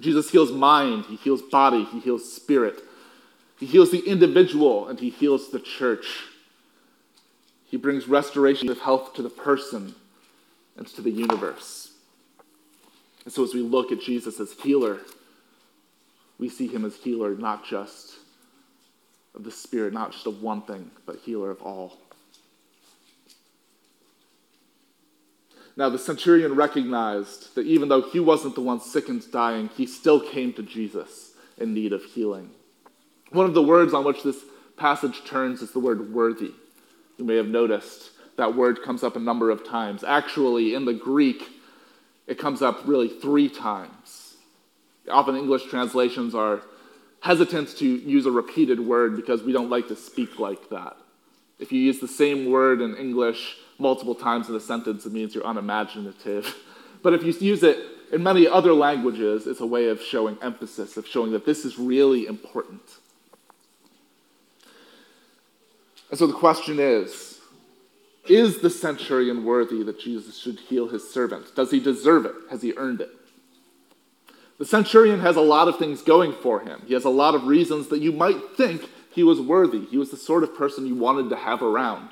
Jesus 0.00 0.30
heals 0.30 0.52
mind, 0.52 1.06
he 1.06 1.16
heals 1.16 1.42
body, 1.42 1.84
he 1.84 2.00
heals 2.00 2.30
spirit. 2.30 2.82
He 3.58 3.66
heals 3.66 3.90
the 3.90 4.06
individual 4.06 4.86
and 4.86 5.00
he 5.00 5.10
heals 5.10 5.50
the 5.50 5.58
church. 5.58 6.24
He 7.64 7.76
brings 7.76 8.06
restoration 8.06 8.68
of 8.68 8.78
health 8.80 9.14
to 9.14 9.22
the 9.22 9.30
person 9.30 9.94
and 10.76 10.86
to 10.88 11.02
the 11.02 11.10
universe. 11.10 11.92
And 13.24 13.32
so 13.32 13.42
as 13.42 13.52
we 13.52 13.60
look 13.60 13.90
at 13.90 14.00
Jesus 14.00 14.38
as 14.40 14.52
healer, 14.52 15.00
we 16.38 16.48
see 16.48 16.66
him 16.66 16.84
as 16.84 16.96
healer 16.96 17.34
not 17.34 17.64
just 17.64 18.14
of 19.34 19.44
the 19.44 19.50
spirit, 19.50 19.92
not 19.92 20.12
just 20.12 20.26
of 20.26 20.42
one 20.42 20.62
thing, 20.62 20.90
but 21.06 21.16
healer 21.24 21.50
of 21.50 21.62
all. 21.62 21.98
Now, 25.76 25.88
the 25.88 25.98
centurion 25.98 26.56
recognized 26.56 27.54
that 27.54 27.66
even 27.66 27.88
though 27.88 28.02
he 28.02 28.18
wasn't 28.18 28.56
the 28.56 28.60
one 28.60 28.80
sick 28.80 29.08
and 29.08 29.22
dying, 29.30 29.70
he 29.76 29.86
still 29.86 30.20
came 30.20 30.52
to 30.54 30.62
Jesus 30.62 31.32
in 31.56 31.72
need 31.72 31.92
of 31.92 32.02
healing. 32.02 32.50
One 33.30 33.46
of 33.46 33.54
the 33.54 33.62
words 33.62 33.94
on 33.94 34.04
which 34.04 34.24
this 34.24 34.42
passage 34.76 35.24
turns 35.24 35.62
is 35.62 35.70
the 35.70 35.78
word 35.78 36.12
worthy. 36.12 36.52
You 37.16 37.24
may 37.24 37.36
have 37.36 37.46
noticed 37.46 38.10
that 38.36 38.56
word 38.56 38.82
comes 38.82 39.04
up 39.04 39.14
a 39.14 39.20
number 39.20 39.50
of 39.50 39.64
times. 39.64 40.02
Actually, 40.02 40.74
in 40.74 40.84
the 40.84 40.94
Greek, 40.94 41.44
it 42.26 42.38
comes 42.38 42.60
up 42.60 42.80
really 42.84 43.08
three 43.08 43.48
times. 43.48 44.27
Often 45.08 45.36
English 45.36 45.64
translations 45.64 46.34
are 46.34 46.62
hesitant 47.20 47.76
to 47.78 47.86
use 47.86 48.26
a 48.26 48.30
repeated 48.30 48.80
word 48.80 49.16
because 49.16 49.42
we 49.42 49.52
don't 49.52 49.70
like 49.70 49.88
to 49.88 49.96
speak 49.96 50.38
like 50.38 50.70
that. 50.70 50.96
If 51.58 51.72
you 51.72 51.80
use 51.80 51.98
the 51.98 52.08
same 52.08 52.50
word 52.50 52.80
in 52.80 52.96
English 52.96 53.56
multiple 53.78 54.14
times 54.14 54.48
in 54.48 54.54
a 54.54 54.60
sentence, 54.60 55.06
it 55.06 55.12
means 55.12 55.34
you're 55.34 55.46
unimaginative. 55.46 56.54
But 57.00 57.14
if 57.14 57.22
you 57.22 57.32
use 57.32 57.62
it 57.62 57.78
in 58.10 58.24
many 58.24 58.48
other 58.48 58.72
languages, 58.72 59.46
it's 59.46 59.60
a 59.60 59.66
way 59.66 59.88
of 59.88 60.02
showing 60.02 60.36
emphasis, 60.42 60.96
of 60.96 61.06
showing 61.06 61.30
that 61.30 61.46
this 61.46 61.64
is 61.64 61.78
really 61.78 62.26
important. 62.26 62.82
And 66.10 66.18
so 66.18 66.26
the 66.26 66.32
question 66.32 66.80
is 66.80 67.38
Is 68.26 68.60
the 68.60 68.70
centurion 68.70 69.44
worthy 69.44 69.84
that 69.84 70.00
Jesus 70.00 70.38
should 70.38 70.58
heal 70.58 70.88
his 70.88 71.08
servant? 71.08 71.54
Does 71.54 71.70
he 71.70 71.78
deserve 71.78 72.26
it? 72.26 72.34
Has 72.50 72.62
he 72.62 72.74
earned 72.76 73.00
it? 73.00 73.10
The 74.58 74.66
centurion 74.66 75.20
has 75.20 75.36
a 75.36 75.40
lot 75.40 75.68
of 75.68 75.78
things 75.78 76.02
going 76.02 76.32
for 76.32 76.60
him. 76.60 76.82
He 76.86 76.94
has 76.94 77.04
a 77.04 77.10
lot 77.10 77.34
of 77.34 77.46
reasons 77.46 77.88
that 77.88 78.02
you 78.02 78.10
might 78.10 78.56
think 78.56 78.88
he 79.10 79.22
was 79.22 79.40
worthy. 79.40 79.84
He 79.86 79.96
was 79.96 80.10
the 80.10 80.16
sort 80.16 80.42
of 80.42 80.54
person 80.54 80.86
you 80.86 80.96
wanted 80.96 81.30
to 81.30 81.36
have 81.36 81.62
around. 81.62 82.10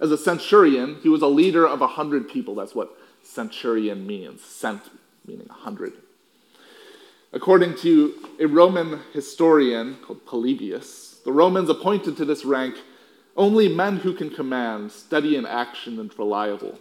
As 0.00 0.10
a 0.10 0.18
centurion, 0.18 0.96
he 1.02 1.08
was 1.08 1.22
a 1.22 1.28
leader 1.28 1.66
of 1.66 1.80
a 1.80 1.86
hundred 1.86 2.28
people. 2.28 2.56
That's 2.56 2.74
what 2.74 2.96
centurion 3.22 4.06
means, 4.06 4.42
cent 4.42 4.82
meaning 5.26 5.46
a 5.50 5.54
hundred. 5.54 5.92
According 7.32 7.76
to 7.76 8.14
a 8.40 8.46
Roman 8.46 9.00
historian 9.12 9.98
called 10.02 10.26
Polybius, 10.26 11.20
the 11.24 11.32
Romans 11.32 11.68
appointed 11.68 12.16
to 12.16 12.24
this 12.24 12.44
rank 12.44 12.76
only 13.36 13.68
men 13.68 13.98
who 13.98 14.14
can 14.14 14.30
command, 14.30 14.90
steady 14.90 15.36
in 15.36 15.46
action, 15.46 16.00
and 16.00 16.16
reliable. 16.18 16.78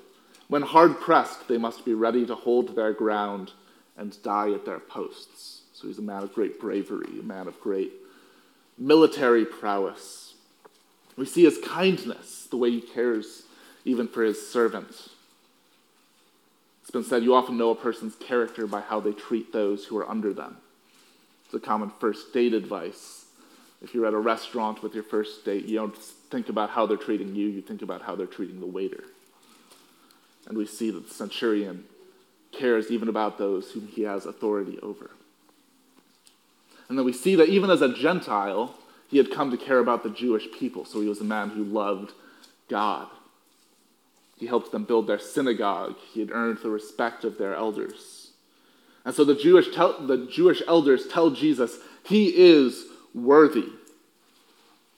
When 0.47 0.63
hard 0.63 0.99
pressed, 0.99 1.47
they 1.47 1.59
must 1.59 1.85
be 1.85 1.93
ready 1.93 2.25
to 2.25 2.33
hold 2.33 2.75
their 2.75 2.93
ground 2.93 3.51
and 3.99 4.21
die 4.23 4.51
at 4.53 4.65
their 4.65 4.79
posts. 4.79 5.61
So 5.73 5.87
he's 5.87 5.99
a 5.99 6.01
man 6.01 6.23
of 6.23 6.33
great 6.33 6.59
bravery, 6.59 7.19
a 7.19 7.23
man 7.23 7.47
of 7.47 7.59
great 7.59 7.91
military 8.77 9.45
prowess. 9.45 10.33
We 11.17 11.25
see 11.25 11.43
his 11.43 11.59
kindness, 11.59 12.47
the 12.49 12.57
way 12.57 12.71
he 12.71 12.81
cares 12.81 13.43
even 13.85 14.07
for 14.07 14.23
his 14.23 14.49
servants. 14.49 15.09
It's 16.81 16.91
been 16.91 17.03
said 17.03 17.23
you 17.23 17.35
often 17.35 17.57
know 17.57 17.69
a 17.69 17.75
person's 17.75 18.15
character 18.15 18.65
by 18.65 18.81
how 18.81 18.99
they 18.99 19.11
treat 19.11 19.53
those 19.53 19.85
who 19.85 19.97
are 19.97 20.09
under 20.09 20.33
them. 20.33 20.57
It's 21.45 21.53
a 21.53 21.59
common 21.59 21.91
first 21.99 22.33
date 22.33 22.53
advice. 22.53 23.25
If 23.81 23.93
you're 23.93 24.05
at 24.05 24.13
a 24.13 24.19
restaurant 24.19 24.81
with 24.81 24.93
your 24.93 25.03
first 25.03 25.45
date, 25.45 25.65
you 25.65 25.77
don't 25.77 25.95
think 25.95 26.49
about 26.49 26.71
how 26.71 26.85
they're 26.85 26.97
treating 26.97 27.35
you, 27.35 27.47
you 27.47 27.61
think 27.61 27.81
about 27.81 28.01
how 28.01 28.15
they're 28.15 28.27
treating 28.27 28.59
the 28.59 28.65
waiter. 28.65 29.03
And 30.47 30.57
we 30.57 30.65
see 30.65 30.89
that 30.91 31.07
the 31.07 31.13
centurion 31.13 31.85
cares 32.51 32.91
even 32.91 33.07
about 33.07 33.37
those 33.37 33.71
whom 33.71 33.87
he 33.87 34.03
has 34.03 34.25
authority 34.25 34.79
over. 34.81 35.11
And 36.87 36.97
then 36.97 37.05
we 37.05 37.13
see 37.13 37.35
that 37.35 37.49
even 37.49 37.69
as 37.69 37.81
a 37.81 37.93
Gentile, 37.93 38.75
he 39.07 39.17
had 39.17 39.31
come 39.31 39.51
to 39.51 39.57
care 39.57 39.79
about 39.79 40.03
the 40.03 40.09
Jewish 40.09 40.51
people. 40.51 40.85
So 40.85 41.01
he 41.01 41.07
was 41.07 41.21
a 41.21 41.25
man 41.25 41.49
who 41.49 41.63
loved 41.63 42.13
God. 42.67 43.07
He 44.37 44.47
helped 44.47 44.71
them 44.71 44.85
build 44.85 45.07
their 45.07 45.19
synagogue. 45.19 45.95
He 46.13 46.19
had 46.19 46.31
earned 46.31 46.59
the 46.59 46.69
respect 46.69 47.23
of 47.23 47.37
their 47.37 47.55
elders. 47.55 48.31
And 49.05 49.13
so 49.13 49.23
the 49.23 49.35
Jewish, 49.35 49.67
the 49.67 50.27
Jewish 50.31 50.61
elders 50.67 51.07
tell 51.07 51.29
Jesus, 51.31 51.77
He 52.03 52.27
is 52.35 52.85
worthy. 53.13 53.69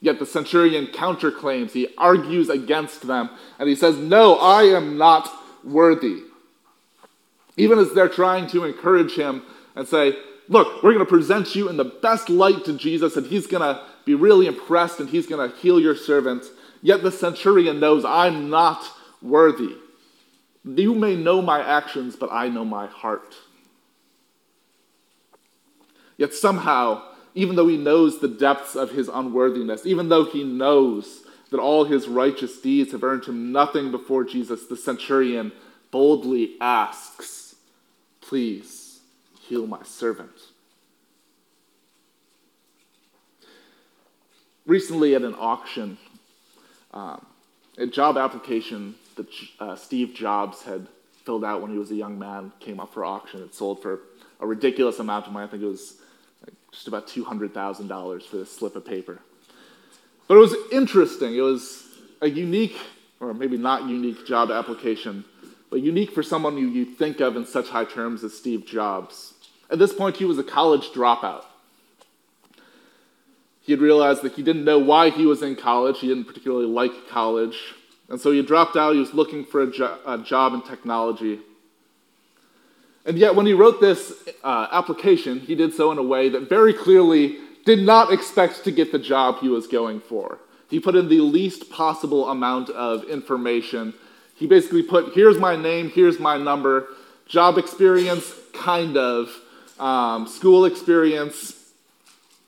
Yet 0.00 0.18
the 0.18 0.26
centurion 0.26 0.86
counterclaims, 0.88 1.70
he 1.70 1.88
argues 1.96 2.48
against 2.48 3.06
them, 3.06 3.30
and 3.58 3.68
he 3.68 3.76
says, 3.76 3.96
No, 3.96 4.34
I 4.34 4.64
am 4.64 4.98
not 4.98 5.30
worthy. 5.62 6.22
Even 7.56 7.78
as 7.78 7.92
they're 7.92 8.08
trying 8.08 8.46
to 8.48 8.64
encourage 8.64 9.14
him 9.14 9.42
and 9.74 9.86
say, 9.86 10.16
Look, 10.48 10.82
we're 10.82 10.92
going 10.92 11.04
to 11.04 11.10
present 11.10 11.54
you 11.54 11.68
in 11.68 11.76
the 11.76 11.84
best 11.84 12.28
light 12.28 12.64
to 12.64 12.76
Jesus, 12.76 13.16
and 13.16 13.26
he's 13.26 13.46
going 13.46 13.62
to 13.62 13.82
be 14.04 14.14
really 14.14 14.46
impressed 14.46 15.00
and 15.00 15.08
he's 15.08 15.26
going 15.26 15.48
to 15.48 15.56
heal 15.58 15.80
your 15.80 15.96
servant. 15.96 16.44
Yet 16.82 17.02
the 17.02 17.12
centurion 17.12 17.80
knows, 17.80 18.04
I'm 18.04 18.50
not 18.50 18.84
worthy. 19.20 19.76
You 20.64 20.94
may 20.94 21.16
know 21.16 21.40
my 21.42 21.60
actions, 21.60 22.16
but 22.16 22.30
I 22.32 22.48
know 22.48 22.64
my 22.64 22.86
heart. 22.86 23.34
Yet 26.16 26.34
somehow, 26.34 27.02
even 27.34 27.56
though 27.56 27.68
he 27.68 27.76
knows 27.76 28.18
the 28.18 28.28
depths 28.28 28.76
of 28.76 28.90
his 28.90 29.08
unworthiness, 29.08 29.86
even 29.86 30.08
though 30.08 30.24
he 30.24 30.44
knows 30.44 31.24
that 31.50 31.60
all 31.60 31.84
his 31.84 32.08
righteous 32.08 32.60
deeds 32.60 32.92
have 32.92 33.04
earned 33.04 33.24
him 33.24 33.52
nothing 33.52 33.90
before 33.90 34.24
Jesus, 34.24 34.66
the 34.66 34.76
centurion 34.76 35.52
boldly 35.90 36.56
asks, 36.60 37.41
Please 38.32 39.00
heal 39.42 39.66
my 39.66 39.82
servant. 39.82 40.30
Recently, 44.64 45.14
at 45.14 45.20
an 45.20 45.34
auction, 45.34 45.98
um, 46.94 47.26
a 47.76 47.86
job 47.86 48.16
application 48.16 48.94
that 49.16 49.26
uh, 49.60 49.76
Steve 49.76 50.14
Jobs 50.14 50.62
had 50.62 50.86
filled 51.26 51.44
out 51.44 51.60
when 51.60 51.72
he 51.72 51.76
was 51.76 51.90
a 51.90 51.94
young 51.94 52.18
man 52.18 52.52
came 52.58 52.80
up 52.80 52.94
for 52.94 53.04
auction. 53.04 53.42
It 53.42 53.54
sold 53.54 53.82
for 53.82 54.00
a 54.40 54.46
ridiculous 54.46 54.98
amount 54.98 55.26
of 55.26 55.34
money. 55.34 55.46
I 55.46 55.50
think 55.50 55.62
it 55.62 55.66
was 55.66 55.98
just 56.70 56.88
about 56.88 57.08
$200,000 57.08 58.22
for 58.22 58.36
this 58.38 58.50
slip 58.50 58.76
of 58.76 58.86
paper. 58.86 59.20
But 60.26 60.36
it 60.36 60.40
was 60.40 60.54
interesting. 60.72 61.36
It 61.36 61.42
was 61.42 61.86
a 62.22 62.30
unique, 62.30 62.78
or 63.20 63.34
maybe 63.34 63.58
not 63.58 63.90
unique, 63.90 64.26
job 64.26 64.50
application, 64.50 65.26
but 65.72 65.80
unique 65.80 66.12
for 66.12 66.22
someone 66.22 66.58
you, 66.58 66.68
you 66.68 66.84
think 66.84 67.20
of 67.20 67.34
in 67.34 67.46
such 67.46 67.70
high 67.70 67.86
terms 67.86 68.22
as 68.22 68.36
Steve 68.36 68.66
Jobs. 68.66 69.32
At 69.70 69.78
this 69.78 69.94
point, 69.94 70.18
he 70.18 70.26
was 70.26 70.38
a 70.38 70.44
college 70.44 70.90
dropout. 70.90 71.44
He 73.62 73.72
had 73.72 73.80
realized 73.80 74.20
that 74.20 74.34
he 74.34 74.42
didn't 74.42 74.66
know 74.66 74.78
why 74.78 75.08
he 75.08 75.24
was 75.24 75.42
in 75.42 75.56
college. 75.56 76.00
He 76.00 76.08
didn't 76.08 76.26
particularly 76.26 76.66
like 76.66 77.08
college. 77.08 77.56
And 78.10 78.20
so 78.20 78.32
he 78.32 78.42
dropped 78.42 78.76
out. 78.76 78.92
He 78.92 79.00
was 79.00 79.14
looking 79.14 79.46
for 79.46 79.62
a, 79.62 79.72
jo- 79.72 79.96
a 80.04 80.18
job 80.18 80.52
in 80.52 80.60
technology. 80.60 81.40
And 83.06 83.16
yet, 83.16 83.34
when 83.34 83.46
he 83.46 83.54
wrote 83.54 83.80
this 83.80 84.12
uh, 84.44 84.66
application, 84.70 85.40
he 85.40 85.54
did 85.54 85.72
so 85.72 85.90
in 85.90 85.96
a 85.96 86.02
way 86.02 86.28
that 86.28 86.50
very 86.50 86.74
clearly 86.74 87.38
did 87.64 87.78
not 87.78 88.12
expect 88.12 88.62
to 88.64 88.72
get 88.72 88.92
the 88.92 88.98
job 88.98 89.38
he 89.38 89.48
was 89.48 89.66
going 89.66 90.00
for. 90.00 90.38
He 90.68 90.80
put 90.80 90.96
in 90.96 91.08
the 91.08 91.22
least 91.22 91.70
possible 91.70 92.28
amount 92.28 92.68
of 92.68 93.04
information. 93.04 93.94
He 94.42 94.48
basically 94.48 94.82
put, 94.82 95.14
here's 95.14 95.38
my 95.38 95.54
name, 95.54 95.88
here's 95.88 96.18
my 96.18 96.36
number, 96.36 96.88
job 97.26 97.58
experience, 97.58 98.34
kind 98.52 98.96
of, 98.96 99.30
um, 99.78 100.26
school 100.26 100.64
experience, 100.64 101.70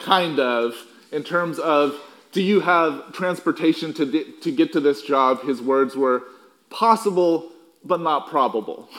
kind 0.01 0.41
of, 0.41 0.75
in 1.13 1.23
terms 1.23 1.61
of, 1.61 1.95
do 2.33 2.43
you 2.43 2.59
have 2.59 3.13
transportation 3.13 3.95
to, 3.95 4.33
to 4.41 4.51
get 4.51 4.73
to 4.73 4.81
this 4.81 5.03
job? 5.03 5.43
His 5.43 5.63
words 5.63 5.95
were, 5.95 6.25
possible, 6.69 7.53
but 7.85 8.01
not 8.01 8.29
probable. 8.29 8.89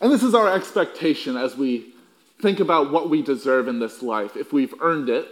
And 0.00 0.12
this 0.12 0.22
is 0.22 0.34
our 0.34 0.54
expectation 0.54 1.36
as 1.36 1.56
we 1.56 1.94
think 2.42 2.60
about 2.60 2.92
what 2.92 3.08
we 3.08 3.22
deserve 3.22 3.68
in 3.68 3.78
this 3.78 4.02
life. 4.02 4.36
If 4.36 4.52
we've 4.52 4.74
earned 4.82 5.08
it, 5.08 5.26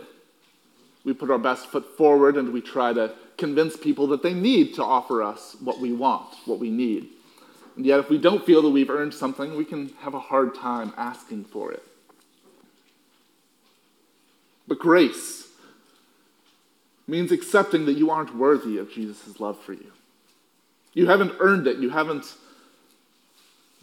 we 1.05 1.13
put 1.13 1.31
our 1.31 1.39
best 1.39 1.67
foot 1.67 1.97
forward 1.97 2.37
and 2.37 2.53
we 2.53 2.61
try 2.61 2.93
to 2.93 3.15
convince 3.37 3.77
people 3.77 4.07
that 4.09 4.23
they 4.23 4.35
need 4.35 4.75
to 4.75 4.85
offer 4.85 5.23
us 5.23 5.57
what 5.61 5.81
we 5.81 5.93
want, 5.93 6.35
what 6.45 6.59
we 6.59 6.71
need. 6.71 7.09
And 7.77 7.87
yet, 7.87 8.01
if 8.01 8.11
we 8.11 8.19
don't 8.19 8.45
feel 8.45 8.63
that 8.63 8.71
we've 8.71 8.91
earned 8.91 9.15
something, 9.15 9.57
we 9.57 9.65
can 9.65 9.89
have 10.01 10.15
a 10.15 10.21
hard 10.21 10.55
time 10.55 10.93
asking 10.97 11.45
for 11.45 11.73
it. 11.73 11.83
But 14.69 14.79
grace 14.79 15.49
means 17.09 17.33
accepting 17.33 17.87
that 17.87 17.95
you 17.95 18.11
aren't 18.11 18.37
worthy 18.37 18.79
of 18.79 18.93
Jesus' 18.93 19.41
love 19.41 19.61
for 19.61 19.73
you. 19.73 19.93
You 20.93 21.07
haven't 21.07 21.33
earned 21.41 21.67
it. 21.67 21.79
You 21.79 21.91
haven't 21.91 22.27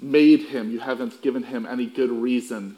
made 0.01 0.41
him, 0.41 0.71
you 0.71 0.79
haven't 0.79 1.21
given 1.21 1.43
him 1.43 1.65
any 1.65 1.85
good 1.85 2.11
reason 2.11 2.77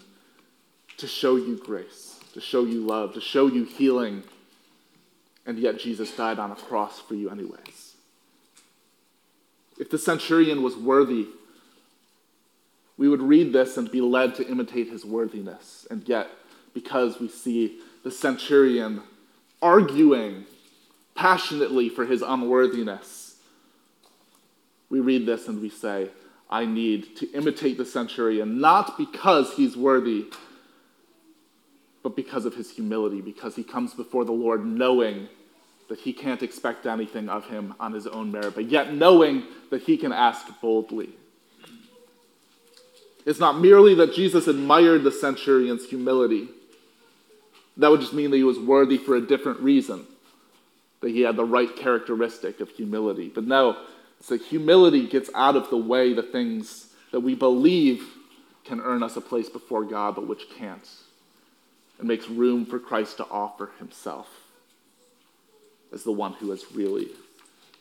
to 0.98 1.08
show 1.08 1.36
you 1.36 1.58
grace, 1.58 2.11
to 2.34 2.42
show 2.42 2.64
you 2.64 2.82
love, 2.82 3.14
to 3.14 3.22
show 3.22 3.48
you 3.48 3.66
healing. 3.66 4.24
And 5.46 5.58
yet 5.58 5.80
Jesus 5.80 6.16
died 6.16 6.40
on 6.40 6.52
a 6.52 6.56
cross 6.56 7.00
for 7.00 7.16
you, 7.16 7.30
anyways. 7.30 7.96
If 9.80 9.90
the 9.90 9.98
centurion 9.98 10.62
was 10.62 10.76
worthy, 10.76 11.28
we 12.98 13.10
would 13.10 13.22
read 13.22 13.52
this 13.52 13.78
and 13.78 13.90
be 13.90 14.02
led 14.02 14.36
to 14.36 14.48
imitate 14.48 14.90
his 14.90 15.04
worthiness. 15.04 15.88
And 15.90 16.08
yet, 16.08 16.30
because 16.74 17.20
we 17.20 17.28
see 17.28 17.80
the 18.04 18.12
centurion 18.12 19.02
arguing 19.62 20.46
passionately 21.16 21.90
for 21.90 22.06
his 22.06 22.22
unworthiness, 22.22 23.38
we 24.90 25.00
read 25.00 25.26
this 25.26 25.48
and 25.48 25.62
we 25.62 25.70
say, 25.70 26.10
I 26.50 26.66
need 26.66 27.16
to 27.18 27.32
imitate 27.32 27.78
the 27.78 27.86
centurion, 27.86 28.60
not 28.60 28.98
because 28.98 29.54
he's 29.54 29.78
worthy, 29.78 30.26
but 32.04 32.16
because 32.16 32.46
of 32.46 32.56
his 32.56 32.72
humility, 32.72 33.22
because 33.22 33.56
he 33.56 33.64
comes 33.64 33.94
before 33.94 34.26
the 34.26 34.32
Lord 34.32 34.66
knowing 34.66 35.28
that 35.90 36.00
he 36.00 36.14
can't 36.14 36.42
expect 36.42 36.86
anything 36.86 37.30
of 37.30 37.46
him 37.48 37.76
on 37.80 37.92
his 37.92 38.08
own 38.08 38.32
merit, 38.32 38.56
but 38.56 38.66
yet 38.66 38.94
knowing 38.94 39.44
that 39.70 39.82
he 39.84 39.98
can 39.98 40.14
ask 40.14 40.48
boldly. 40.62 41.10
It's 43.26 43.40
not 43.40 43.60
merely 43.60 43.94
that 43.96 44.14
Jesus 44.14 44.48
admired 44.48 45.04
the 45.04 45.12
centurion's 45.12 45.88
humility. 45.88 46.48
That 47.78 47.92
would 47.92 48.02
just 48.02 48.14
mean 48.14 48.32
that 48.32 48.38
he 48.38 48.44
was 48.44 48.58
worthy 48.58 48.98
for 48.98 49.16
a 49.16 49.22
different 49.22 49.60
reason, 49.60 50.06
that 51.02 51.10
he 51.10 51.22
had 51.22 51.36
the 51.36 51.46
right 51.46 51.76
characteristic 51.76 52.62
of 52.62 52.70
humility. 52.70 53.30
But 53.34 53.46
no, 53.46 53.78
so 54.22 54.38
humility 54.38 55.08
gets 55.08 55.30
out 55.36 55.56
of 55.56 55.70
the 55.70 55.78
way 55.78 56.14
the 56.14 56.24
things 56.24 56.88
that 57.12 57.20
we 57.20 57.36
believe 57.36 58.04
can 58.64 58.80
earn 58.80 59.04
us 59.04 59.18
a 59.18 59.22
place 59.22 59.50
before 59.50 59.84
God, 59.84 60.16
but 60.16 60.28
which 60.28 60.50
can't, 60.58 60.88
and 62.02 62.08
makes 62.08 62.28
room 62.28 62.66
for 62.66 62.80
Christ 62.80 63.18
to 63.18 63.28
offer 63.30 63.70
himself 63.78 64.28
as 65.94 66.04
the 66.04 66.12
one 66.12 66.34
who 66.34 66.52
is 66.52 66.66
really 66.74 67.10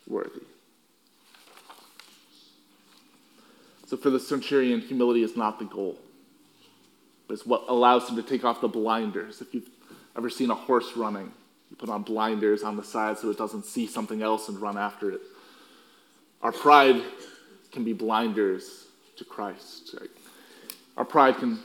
worthy. 0.07 0.43
So 3.87 3.97
for 3.97 4.11
the 4.11 4.21
centurion, 4.21 4.83
humility 4.83 5.23
is 5.23 5.39
not 5.39 5.59
the 5.59 5.65
goal, 5.65 5.99
but 7.27 7.35
it's 7.35 7.47
what 7.47 7.65
allows 7.69 8.11
him 8.11 8.17
to 8.17 8.23
take 8.23 8.45
off 8.45 8.61
the 8.61 8.69
blinders. 8.69 9.41
If 9.41 9.55
you've 9.55 9.71
ever 10.17 10.29
seen 10.29 10.51
a 10.51 10.55
horse 10.55 10.97
running, 10.97 11.33
you 11.71 11.77
put 11.77 11.89
on 11.89 12.03
blinders 12.03 12.63
on 12.63 12.77
the 12.77 12.85
side 12.85 13.19
so 13.19 13.31
it 13.31 13.39
doesn't 13.39 13.65
see 13.65 13.87
something 13.87 14.21
else 14.21 14.51
and 14.51 14.61
run 14.61 14.77
after 14.77 15.11
it. 15.11 15.23
Our 16.43 16.53
pride 16.53 17.03
can 17.73 17.85
be 17.85 17.95
blinders 17.95 18.85
to 19.17 19.25
Christ. 19.25 19.95
Our 20.99 21.07
pride 21.07 21.39
can 21.39 21.61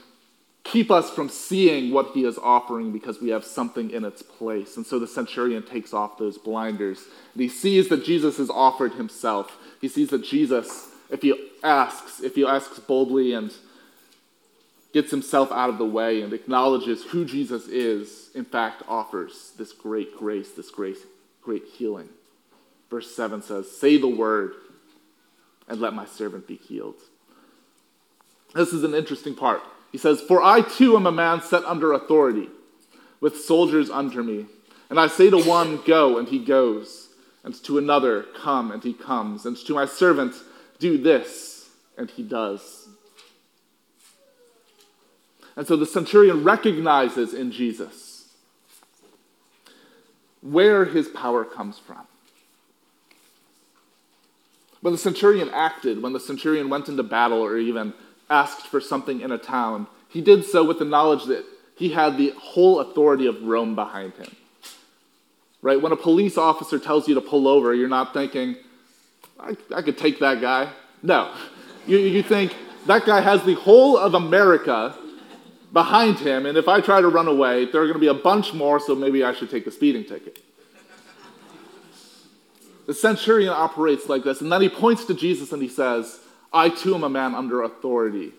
keep 0.66 0.90
us 0.90 1.10
from 1.10 1.28
seeing 1.28 1.92
what 1.92 2.12
he 2.12 2.24
is 2.24 2.38
offering 2.38 2.92
because 2.92 3.20
we 3.20 3.30
have 3.30 3.44
something 3.44 3.90
in 3.90 4.04
its 4.04 4.22
place. 4.22 4.76
And 4.76 4.86
so 4.86 4.98
the 4.98 5.06
centurion 5.06 5.62
takes 5.62 5.94
off 5.94 6.18
those 6.18 6.38
blinders. 6.38 7.04
And 7.34 7.42
he 7.42 7.48
sees 7.48 7.88
that 7.88 8.04
Jesus 8.04 8.38
has 8.38 8.50
offered 8.50 8.94
himself. 8.94 9.56
He 9.80 9.88
sees 9.88 10.10
that 10.10 10.24
Jesus, 10.24 10.88
if 11.10 11.22
he 11.22 11.50
asks, 11.62 12.20
if 12.20 12.34
he 12.34 12.44
asks 12.44 12.78
boldly 12.80 13.32
and 13.32 13.52
gets 14.92 15.10
himself 15.10 15.52
out 15.52 15.70
of 15.70 15.78
the 15.78 15.84
way 15.84 16.22
and 16.22 16.32
acknowledges 16.32 17.04
who 17.04 17.24
Jesus 17.24 17.68
is, 17.68 18.30
in 18.34 18.44
fact 18.44 18.82
offers 18.88 19.52
this 19.58 19.72
great 19.72 20.16
grace, 20.16 20.50
this 20.52 20.70
great, 20.70 20.96
great 21.42 21.64
healing. 21.76 22.08
Verse 22.90 23.14
7 23.14 23.42
says, 23.42 23.70
Say 23.70 23.98
the 23.98 24.08
word, 24.08 24.54
and 25.68 25.80
let 25.80 25.92
my 25.92 26.06
servant 26.06 26.46
be 26.46 26.56
healed. 26.56 26.96
This 28.54 28.72
is 28.72 28.84
an 28.84 28.94
interesting 28.94 29.34
part. 29.34 29.62
He 29.96 30.00
says, 30.00 30.20
For 30.20 30.42
I 30.42 30.60
too 30.60 30.94
am 30.94 31.06
a 31.06 31.10
man 31.10 31.40
set 31.40 31.64
under 31.64 31.94
authority, 31.94 32.50
with 33.18 33.40
soldiers 33.40 33.88
under 33.88 34.22
me. 34.22 34.44
And 34.90 35.00
I 35.00 35.06
say 35.06 35.30
to 35.30 35.38
one, 35.38 35.80
Go, 35.86 36.18
and 36.18 36.28
he 36.28 36.38
goes, 36.38 37.08
and 37.42 37.54
to 37.64 37.78
another, 37.78 38.24
Come, 38.36 38.70
and 38.70 38.84
he 38.84 38.92
comes, 38.92 39.46
and 39.46 39.56
to 39.56 39.72
my 39.72 39.86
servant, 39.86 40.34
Do 40.78 40.98
this, 40.98 41.70
and 41.96 42.10
he 42.10 42.22
does. 42.22 42.90
And 45.56 45.66
so 45.66 45.76
the 45.76 45.86
centurion 45.86 46.44
recognizes 46.44 47.32
in 47.32 47.50
Jesus 47.50 48.28
where 50.42 50.84
his 50.84 51.08
power 51.08 51.42
comes 51.42 51.78
from. 51.78 52.06
When 54.82 54.92
the 54.92 54.98
centurion 54.98 55.48
acted, 55.54 56.02
when 56.02 56.12
the 56.12 56.20
centurion 56.20 56.68
went 56.68 56.90
into 56.90 57.02
battle 57.02 57.40
or 57.40 57.56
even 57.56 57.94
asked 58.28 58.66
for 58.66 58.80
something 58.80 59.20
in 59.20 59.32
a 59.32 59.38
town, 59.38 59.86
he 60.08 60.20
did 60.20 60.44
so 60.44 60.64
with 60.64 60.78
the 60.78 60.84
knowledge 60.84 61.24
that 61.26 61.44
he 61.76 61.90
had 61.90 62.16
the 62.16 62.30
whole 62.38 62.80
authority 62.80 63.26
of 63.26 63.42
Rome 63.42 63.74
behind 63.74 64.14
him. 64.14 64.34
Right? 65.62 65.80
When 65.80 65.92
a 65.92 65.96
police 65.96 66.38
officer 66.38 66.78
tells 66.78 67.08
you 67.08 67.14
to 67.14 67.20
pull 67.20 67.48
over, 67.48 67.74
you're 67.74 67.88
not 67.88 68.12
thinking, 68.12 68.56
I, 69.38 69.56
I 69.74 69.82
could 69.82 69.98
take 69.98 70.20
that 70.20 70.40
guy. 70.40 70.70
No. 71.02 71.34
You, 71.86 71.98
you 71.98 72.22
think, 72.22 72.54
that 72.86 73.04
guy 73.04 73.20
has 73.20 73.42
the 73.44 73.54
whole 73.54 73.98
of 73.98 74.14
America 74.14 74.96
behind 75.72 76.18
him, 76.18 76.46
and 76.46 76.56
if 76.56 76.68
I 76.68 76.80
try 76.80 77.00
to 77.00 77.08
run 77.08 77.28
away, 77.28 77.66
there 77.66 77.82
are 77.82 77.84
going 77.84 77.94
to 77.94 78.00
be 78.00 78.06
a 78.06 78.14
bunch 78.14 78.54
more, 78.54 78.80
so 78.80 78.94
maybe 78.94 79.24
I 79.24 79.34
should 79.34 79.50
take 79.50 79.66
a 79.66 79.70
speeding 79.70 80.04
ticket. 80.04 80.38
The 82.86 82.94
centurion 82.94 83.50
operates 83.50 84.08
like 84.08 84.22
this, 84.22 84.40
and 84.40 84.50
then 84.50 84.62
he 84.62 84.68
points 84.68 85.04
to 85.06 85.14
Jesus 85.14 85.52
and 85.52 85.60
he 85.60 85.68
says, 85.68 86.20
I 86.56 86.70
too 86.70 86.94
am 86.94 87.04
a 87.04 87.08
man 87.08 87.34
under 87.34 87.62
authority. 87.62 88.32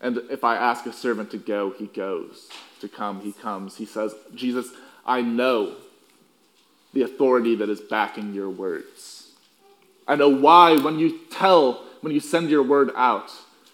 And 0.00 0.18
if 0.30 0.44
I 0.44 0.56
ask 0.56 0.86
a 0.86 0.92
servant 0.92 1.30
to 1.32 1.38
go, 1.38 1.70
he 1.70 1.86
goes. 1.86 2.48
To 2.80 2.88
come, 2.88 3.20
he 3.20 3.32
comes. 3.32 3.76
He 3.76 3.86
says, 3.86 4.14
Jesus, 4.34 4.68
I 5.04 5.22
know 5.22 5.76
the 6.92 7.02
authority 7.02 7.56
that 7.56 7.68
is 7.68 7.80
backing 7.80 8.32
your 8.32 8.50
words. 8.50 9.32
I 10.06 10.14
know 10.14 10.28
why 10.28 10.76
when 10.76 10.98
you 10.98 11.18
tell, 11.30 11.84
when 12.00 12.12
you 12.12 12.20
send 12.20 12.48
your 12.48 12.62
word 12.62 12.90
out, 12.94 13.32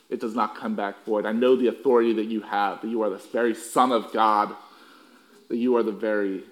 it 0.08 0.20
does 0.20 0.34
not 0.34 0.56
come 0.56 0.74
back 0.74 1.04
void. 1.04 1.26
I 1.26 1.32
know 1.32 1.56
the 1.56 1.68
authority 1.68 2.12
that 2.14 2.26
you 2.26 2.40
have, 2.42 2.80
that 2.80 2.88
you 2.88 3.02
are 3.02 3.10
the 3.10 3.18
very 3.18 3.54
Son 3.54 3.92
of 3.92 4.12
God, 4.12 4.54
that 5.48 5.56
you 5.56 5.76
are 5.76 5.82
the 5.82 5.92
very 5.92 6.44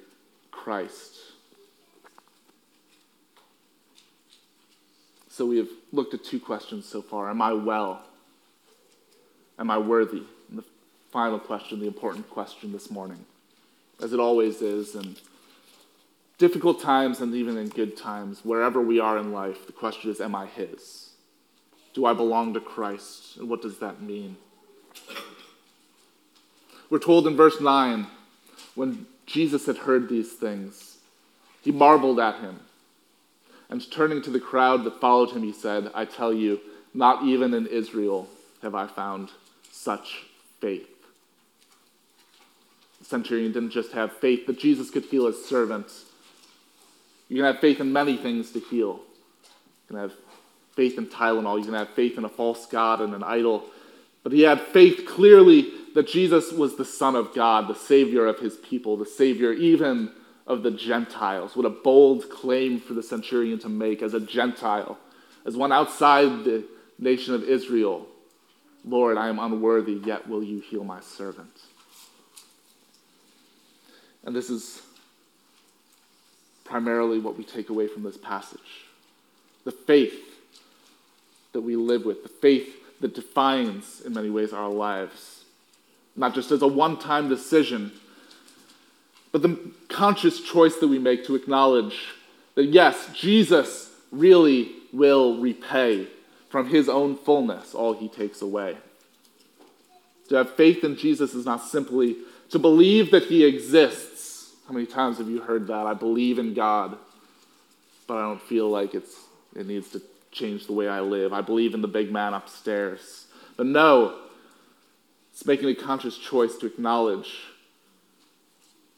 Christ. 0.50 1.16
So 5.28 5.46
we 5.46 5.58
have 5.58 5.68
looked 5.92 6.14
at 6.14 6.24
two 6.24 6.40
questions 6.40 6.86
so 6.86 7.02
far 7.02 7.30
Am 7.30 7.42
I 7.42 7.52
well? 7.52 8.02
Am 9.58 9.70
I 9.70 9.78
worthy? 9.78 10.22
And 10.48 10.58
the 10.58 10.64
final 11.10 11.38
question, 11.38 11.80
the 11.80 11.86
important 11.86 12.28
question 12.30 12.72
this 12.72 12.90
morning, 12.90 13.24
as 14.02 14.12
it 14.12 14.20
always 14.20 14.62
is 14.62 14.94
in 14.94 15.16
difficult 16.38 16.80
times 16.80 17.20
and 17.20 17.34
even 17.34 17.58
in 17.58 17.68
good 17.68 17.96
times, 17.96 18.40
wherever 18.44 18.80
we 18.80 18.98
are 18.98 19.18
in 19.18 19.32
life, 19.32 19.66
the 19.66 19.72
question 19.72 20.10
is 20.10 20.20
Am 20.20 20.34
I 20.34 20.46
His? 20.46 21.10
Do 21.92 22.06
I 22.06 22.12
belong 22.12 22.54
to 22.54 22.60
Christ? 22.60 23.36
And 23.36 23.48
what 23.48 23.62
does 23.62 23.78
that 23.78 24.00
mean? 24.00 24.36
We're 26.88 26.98
told 26.98 27.26
in 27.26 27.36
verse 27.36 27.60
9 27.60 28.06
when 28.74 29.06
Jesus 29.26 29.66
had 29.66 29.78
heard 29.78 30.08
these 30.08 30.32
things, 30.32 30.98
he 31.62 31.70
marveled 31.70 32.18
at 32.18 32.40
him 32.40 32.60
and 33.70 33.88
turning 33.90 34.20
to 34.22 34.30
the 34.30 34.40
crowd 34.40 34.84
that 34.84 35.00
followed 35.00 35.30
him, 35.30 35.42
he 35.42 35.52
said, 35.52 35.90
I 35.94 36.04
tell 36.04 36.32
you, 36.32 36.60
not 36.92 37.24
even 37.24 37.54
in 37.54 37.66
Israel 37.66 38.28
have 38.62 38.74
I 38.74 38.86
found 38.86 39.30
such 39.70 40.24
faith. 40.60 40.88
The 42.98 43.04
centurion 43.04 43.52
didn't 43.52 43.70
just 43.70 43.92
have 43.92 44.12
faith 44.16 44.46
that 44.46 44.58
Jesus 44.58 44.90
could 44.90 45.04
heal 45.04 45.26
his 45.26 45.44
servant. 45.44 45.86
You 47.28 47.36
can 47.36 47.44
have 47.44 47.60
faith 47.60 47.80
in 47.80 47.92
many 47.92 48.16
things 48.16 48.50
to 48.52 48.60
heal. 48.60 49.00
You 49.44 49.86
can 49.88 49.96
have 49.96 50.12
faith 50.74 50.98
in 50.98 51.06
Tylenol. 51.06 51.58
You 51.58 51.64
can 51.64 51.74
have 51.74 51.90
faith 51.90 52.18
in 52.18 52.24
a 52.24 52.28
false 52.28 52.66
God 52.66 53.00
and 53.00 53.14
an 53.14 53.22
idol. 53.22 53.64
But 54.24 54.32
he 54.32 54.42
had 54.42 54.60
faith 54.60 55.06
clearly 55.06 55.72
that 55.94 56.08
Jesus 56.08 56.52
was 56.52 56.76
the 56.76 56.84
Son 56.84 57.14
of 57.14 57.32
God, 57.34 57.68
the 57.68 57.74
Savior 57.74 58.26
of 58.26 58.40
his 58.40 58.56
people, 58.56 58.96
the 58.96 59.06
Savior 59.06 59.52
even 59.52 60.12
of 60.50 60.64
the 60.64 60.70
Gentiles. 60.72 61.54
What 61.54 61.64
a 61.64 61.70
bold 61.70 62.28
claim 62.28 62.80
for 62.80 62.92
the 62.92 63.04
centurion 63.04 63.60
to 63.60 63.68
make 63.68 64.02
as 64.02 64.14
a 64.14 64.20
Gentile, 64.20 64.98
as 65.46 65.56
one 65.56 65.70
outside 65.70 66.44
the 66.44 66.64
nation 66.98 67.34
of 67.34 67.44
Israel. 67.44 68.06
Lord, 68.84 69.16
I 69.16 69.28
am 69.28 69.38
unworthy, 69.38 69.92
yet 70.04 70.28
will 70.28 70.42
you 70.42 70.58
heal 70.58 70.82
my 70.82 71.00
servant. 71.00 71.56
And 74.24 74.34
this 74.34 74.50
is 74.50 74.82
primarily 76.64 77.20
what 77.20 77.38
we 77.38 77.44
take 77.44 77.70
away 77.70 77.86
from 77.86 78.02
this 78.02 78.18
passage 78.18 78.86
the 79.64 79.72
faith 79.72 80.14
that 81.52 81.60
we 81.60 81.76
live 81.76 82.06
with, 82.06 82.22
the 82.22 82.28
faith 82.28 82.74
that 83.00 83.14
defines, 83.14 84.00
in 84.00 84.14
many 84.14 84.30
ways, 84.30 84.52
our 84.52 84.70
lives. 84.70 85.44
Not 86.16 86.34
just 86.34 86.50
as 86.50 86.62
a 86.62 86.66
one 86.66 86.98
time 86.98 87.28
decision 87.28 87.92
but 89.32 89.42
the 89.42 89.58
conscious 89.88 90.40
choice 90.40 90.76
that 90.76 90.88
we 90.88 90.98
make 90.98 91.24
to 91.26 91.34
acknowledge 91.34 91.96
that 92.54 92.66
yes, 92.66 93.08
Jesus 93.14 93.90
really 94.10 94.72
will 94.92 95.40
repay 95.40 96.08
from 96.48 96.68
his 96.68 96.88
own 96.88 97.16
fullness 97.16 97.74
all 97.74 97.94
he 97.94 98.08
takes 98.08 98.42
away. 98.42 98.76
To 100.28 100.36
have 100.36 100.54
faith 100.54 100.84
in 100.84 100.96
Jesus 100.96 101.34
is 101.34 101.46
not 101.46 101.64
simply 101.64 102.16
to 102.50 102.58
believe 102.58 103.10
that 103.12 103.24
he 103.24 103.44
exists. 103.44 104.52
How 104.66 104.74
many 104.74 104.86
times 104.86 105.18
have 105.18 105.28
you 105.28 105.40
heard 105.40 105.66
that? 105.68 105.86
I 105.86 105.94
believe 105.94 106.38
in 106.38 106.54
God, 106.54 106.96
but 108.06 108.16
I 108.16 108.22
don't 108.22 108.42
feel 108.42 108.68
like 108.68 108.94
it's, 108.94 109.14
it 109.54 109.66
needs 109.66 109.90
to 109.90 110.02
change 110.32 110.66
the 110.66 110.72
way 110.72 110.88
I 110.88 111.00
live. 111.00 111.32
I 111.32 111.40
believe 111.40 111.74
in 111.74 111.82
the 111.82 111.88
big 111.88 112.12
man 112.12 112.34
upstairs. 112.34 113.26
But 113.56 113.66
no, 113.66 114.18
it's 115.32 115.46
making 115.46 115.68
a 115.68 115.74
conscious 115.74 116.16
choice 116.16 116.56
to 116.58 116.66
acknowledge 116.66 117.32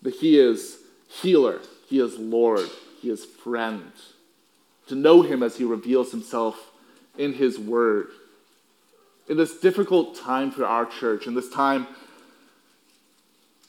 that 0.03 0.15
He 0.15 0.39
is 0.39 0.79
healer, 1.09 1.61
He 1.89 2.01
is 2.01 2.19
Lord, 2.19 2.69
He 3.01 3.11
is 3.11 3.25
friend. 3.25 3.93
To 4.89 4.95
know 4.95 5.23
Him 5.23 5.43
as 5.43 5.57
He 5.57 5.65
reveals 5.65 6.11
Himself 6.11 6.71
in 7.17 7.35
His 7.35 7.59
Word. 7.59 8.09
In 9.29 9.37
this 9.37 9.59
difficult 9.59 10.17
time 10.17 10.51
for 10.51 10.67
our 10.67 10.85
church, 10.85 11.27
in 11.27 11.35
this 11.35 11.49
time 11.49 11.87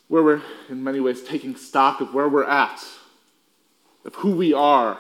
where 0.08 0.24
we're, 0.24 0.42
in 0.70 0.84
many 0.84 1.00
ways, 1.00 1.24
taking 1.24 1.56
stock 1.56 2.02
of 2.02 2.14
where 2.14 2.28
we're 2.28 2.44
at, 2.44 2.84
of 4.06 4.16
who 4.16 4.32
we 4.36 4.54
are, 4.54 5.00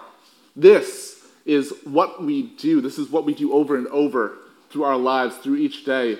this 0.55 1.25
is 1.45 1.73
what 1.83 2.23
we 2.23 2.43
do. 2.43 2.81
This 2.81 2.97
is 2.97 3.09
what 3.09 3.25
we 3.25 3.33
do 3.33 3.53
over 3.53 3.75
and 3.75 3.87
over 3.87 4.37
through 4.69 4.83
our 4.83 4.97
lives, 4.97 5.35
through 5.37 5.57
each 5.57 5.85
day. 5.85 6.17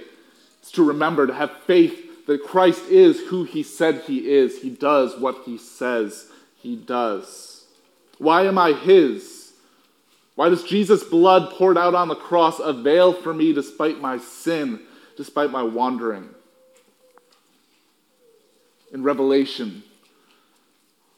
It's 0.62 0.72
to 0.72 0.84
remember 0.84 1.28
to 1.28 1.34
have 1.34 1.52
faith 1.66 2.13
that 2.26 2.44
Christ 2.44 2.86
is 2.90 3.20
who 3.28 3.44
he 3.44 3.64
said 3.64 4.02
he 4.02 4.32
is. 4.32 4.62
He 4.62 4.70
does 4.70 5.18
what 5.20 5.44
he 5.46 5.58
says 5.58 6.32
he 6.56 6.76
does. 6.76 7.66
Why 8.18 8.46
am 8.46 8.58
I 8.58 8.74
his? 8.74 9.54
Why 10.36 10.50
does 10.50 10.64
Jesus' 10.64 11.04
blood 11.04 11.52
poured 11.52 11.78
out 11.78 11.94
on 11.94 12.08
the 12.08 12.16
cross 12.16 12.60
avail 12.60 13.14
for 13.14 13.34
me 13.34 13.54
despite 13.54 14.00
my 14.00 14.18
sin, 14.18 14.80
despite 15.18 15.52
my 15.52 15.64
wandering? 15.64 16.30
In 18.92 19.04
Revelation, 19.04 19.84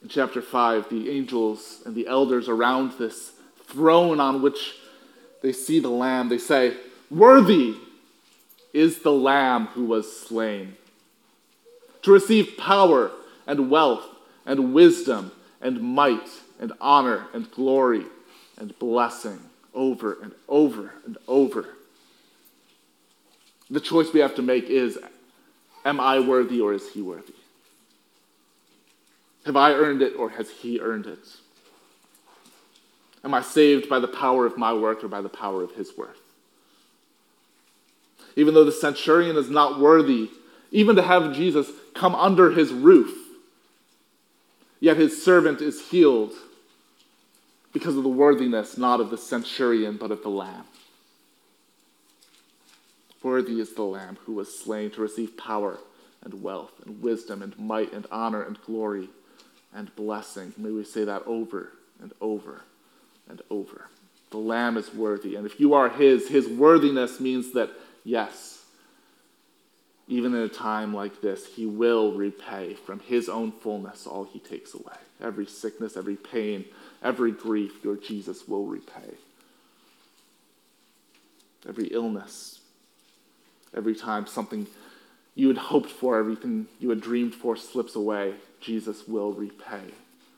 in 0.02 0.08
chapter 0.08 0.42
5, 0.42 0.88
the 0.88 1.10
angels 1.10 1.82
and 1.86 1.94
the 1.94 2.06
elders 2.06 2.48
around 2.48 2.92
this 2.92 3.32
throne 3.66 4.20
on 4.20 4.42
which 4.42 4.74
they 5.42 5.52
see 5.52 5.78
the 5.78 5.90
Lamb, 5.90 6.28
they 6.28 6.38
say, 6.38 6.76
Worthy 7.10 7.76
is 8.72 9.00
the 9.00 9.12
Lamb 9.12 9.66
who 9.68 9.84
was 9.84 10.20
slain 10.20 10.76
to 12.06 12.12
receive 12.12 12.56
power 12.56 13.10
and 13.48 13.68
wealth 13.68 14.04
and 14.46 14.72
wisdom 14.72 15.32
and 15.60 15.82
might 15.82 16.28
and 16.60 16.72
honor 16.80 17.26
and 17.34 17.50
glory 17.50 18.04
and 18.56 18.78
blessing 18.78 19.40
over 19.74 20.16
and 20.22 20.32
over 20.48 20.92
and 21.04 21.18
over. 21.26 21.66
The 23.68 23.80
choice 23.80 24.12
we 24.12 24.20
have 24.20 24.36
to 24.36 24.42
make 24.42 24.70
is 24.70 24.96
Am 25.84 25.98
I 25.98 26.20
worthy 26.20 26.60
or 26.60 26.72
is 26.72 26.88
he 26.90 27.02
worthy? 27.02 27.34
Have 29.44 29.56
I 29.56 29.72
earned 29.72 30.00
it 30.00 30.14
or 30.16 30.30
has 30.30 30.48
he 30.48 30.78
earned 30.78 31.06
it? 31.06 31.18
Am 33.24 33.34
I 33.34 33.42
saved 33.42 33.88
by 33.88 33.98
the 33.98 34.06
power 34.06 34.46
of 34.46 34.56
my 34.56 34.72
work 34.72 35.02
or 35.02 35.08
by 35.08 35.20
the 35.20 35.28
power 35.28 35.64
of 35.64 35.72
his 35.72 35.98
worth? 35.98 36.20
Even 38.36 38.54
though 38.54 38.64
the 38.64 38.70
centurion 38.70 39.34
is 39.34 39.50
not 39.50 39.80
worthy 39.80 40.30
even 40.70 40.96
to 40.96 41.02
have 41.02 41.34
Jesus 41.34 41.70
come 41.96 42.14
under 42.14 42.50
his 42.50 42.72
roof. 42.72 43.12
Yet 44.80 44.96
his 44.96 45.22
servant 45.22 45.60
is 45.60 45.88
healed 45.88 46.32
because 47.72 47.96
of 47.96 48.02
the 48.02 48.08
worthiness 48.08 48.78
not 48.78 49.00
of 49.00 49.10
the 49.10 49.18
centurion, 49.18 49.96
but 49.96 50.10
of 50.10 50.22
the 50.22 50.28
Lamb. 50.28 50.64
Worthy 53.22 53.58
is 53.58 53.74
the 53.74 53.82
Lamb 53.82 54.18
who 54.24 54.34
was 54.34 54.56
slain 54.56 54.92
to 54.92 55.00
receive 55.00 55.36
power 55.36 55.78
and 56.22 56.42
wealth 56.42 56.70
and 56.84 57.02
wisdom 57.02 57.42
and 57.42 57.58
might 57.58 57.92
and 57.92 58.06
honor 58.10 58.40
and 58.40 58.60
glory 58.62 59.08
and 59.74 59.94
blessing. 59.96 60.54
May 60.56 60.70
we 60.70 60.84
say 60.84 61.02
that 61.02 61.24
over 61.26 61.72
and 62.00 62.12
over 62.20 62.62
and 63.28 63.42
over. 63.50 63.88
The 64.30 64.38
Lamb 64.38 64.76
is 64.76 64.94
worthy. 64.94 65.34
And 65.34 65.44
if 65.44 65.58
you 65.58 65.74
are 65.74 65.88
His, 65.88 66.28
His 66.28 66.46
worthiness 66.46 67.18
means 67.18 67.52
that, 67.52 67.70
yes, 68.04 68.55
even 70.08 70.34
in 70.34 70.42
a 70.42 70.48
time 70.48 70.94
like 70.94 71.20
this, 71.20 71.46
he 71.46 71.66
will 71.66 72.12
repay 72.12 72.74
from 72.74 73.00
his 73.00 73.28
own 73.28 73.52
fullness 73.52 74.06
all 74.06 74.24
he 74.24 74.38
takes 74.38 74.74
away. 74.74 74.96
Every 75.20 75.46
sickness, 75.46 75.96
every 75.96 76.16
pain, 76.16 76.64
every 77.02 77.32
grief, 77.32 77.72
your 77.82 77.96
Jesus 77.96 78.46
will 78.46 78.66
repay. 78.66 79.14
Every 81.68 81.86
illness, 81.86 82.60
Every 83.76 83.94
time 83.94 84.26
something 84.26 84.66
you 85.34 85.48
had 85.48 85.58
hoped 85.58 85.90
for, 85.90 86.18
everything 86.18 86.66
you 86.80 86.88
had 86.88 87.00
dreamed 87.00 87.34
for 87.34 87.56
slips 87.56 87.94
away, 87.94 88.34
Jesus 88.60 89.06
will 89.06 89.32
repay. 89.32 89.82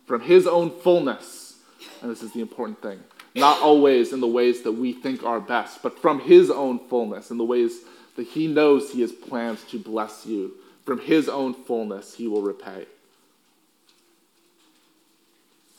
From 0.07 0.20
his 0.20 0.46
own 0.46 0.70
fullness, 0.70 1.59
and 2.02 2.11
this 2.11 2.22
is 2.22 2.33
the 2.33 2.40
important 2.40 2.83
thing, 2.83 2.98
not 3.35 3.62
always 3.62 4.12
in 4.12 4.20
the 4.20 4.26
ways 4.26 4.62
that 4.62 4.72
we 4.72 4.92
think 4.92 5.22
are 5.22 5.40
best, 5.40 5.83
but 5.83 6.00
from 6.00 6.20
his 6.20 6.50
own 6.50 6.81
fullness, 6.88 7.31
in 7.31 7.38
the 7.38 7.44
ways 7.44 7.78
that 8.18 8.26
he 8.26 8.48
knows 8.48 8.90
he 8.90 9.00
has 9.00 9.12
plans 9.12 9.62
to 9.70 9.78
bless 9.78 10.26
you. 10.26 10.52
From 10.85 10.98
his 10.98 11.28
own 11.28 11.54
fullness, 11.54 12.14
he 12.14 12.26
will 12.26 12.42
repay. 12.42 12.87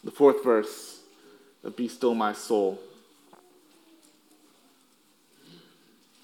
The 0.06 0.12
fourth 0.12 0.42
verse 0.42 1.02
of 1.66 1.76
Be 1.76 1.90
Still 1.90 2.16
My 2.16 2.32
Soul 2.32 2.80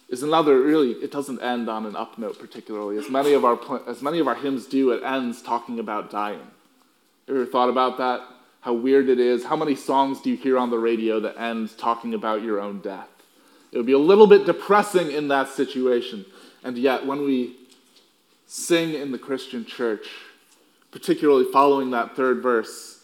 is 0.07 0.23
another 0.23 0.61
really 0.61 0.91
it 0.91 1.11
doesn't 1.11 1.41
end 1.41 1.67
on 1.67 1.85
an 1.85 1.97
up 1.97 2.17
note 2.17 2.39
particularly. 2.39 2.97
As 2.97 3.09
many 3.09 3.33
of 3.33 3.43
our 3.43 3.59
as 3.85 4.01
many 4.01 4.19
of 4.19 4.27
our 4.29 4.35
hymns 4.35 4.67
do 4.67 4.91
it 4.91 5.03
ends 5.03 5.41
talking 5.41 5.79
about 5.79 6.09
dying. 6.09 6.39
Have 7.27 7.35
you 7.35 7.41
ever 7.41 7.45
thought 7.45 7.67
about 7.67 7.97
that? 7.97 8.21
How 8.61 8.71
weird 8.71 9.09
it 9.09 9.19
is. 9.19 9.43
How 9.43 9.57
many 9.57 9.75
songs 9.75 10.21
do 10.21 10.29
you 10.29 10.37
hear 10.37 10.57
on 10.57 10.69
the 10.69 10.79
radio 10.79 11.19
that 11.19 11.37
end 11.37 11.77
talking 11.77 12.13
about 12.13 12.41
your 12.41 12.61
own 12.61 12.79
death 12.79 13.14
it 13.75 13.77
would 13.77 13.85
be 13.85 13.91
a 13.91 13.99
little 13.99 14.25
bit 14.25 14.47
depressing 14.47 15.11
in 15.11 15.27
that 15.27 15.49
situation 15.49 16.25
and 16.63 16.77
yet 16.77 17.05
when 17.05 17.23
we 17.23 17.55
sing 18.47 18.95
in 18.95 19.11
the 19.11 19.19
christian 19.19 19.63
church 19.65 20.07
particularly 20.89 21.45
following 21.51 21.91
that 21.91 22.15
third 22.15 22.41
verse 22.41 23.03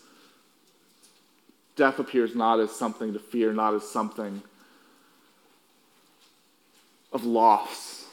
death 1.76 2.00
appears 2.00 2.36
not 2.36 2.60
as 2.60 2.72
something 2.72 3.14
to 3.14 3.20
fear 3.20 3.54
not 3.54 3.76
as 3.76 3.88
something 3.88 4.42
of 7.12 7.26
loss. 7.26 8.06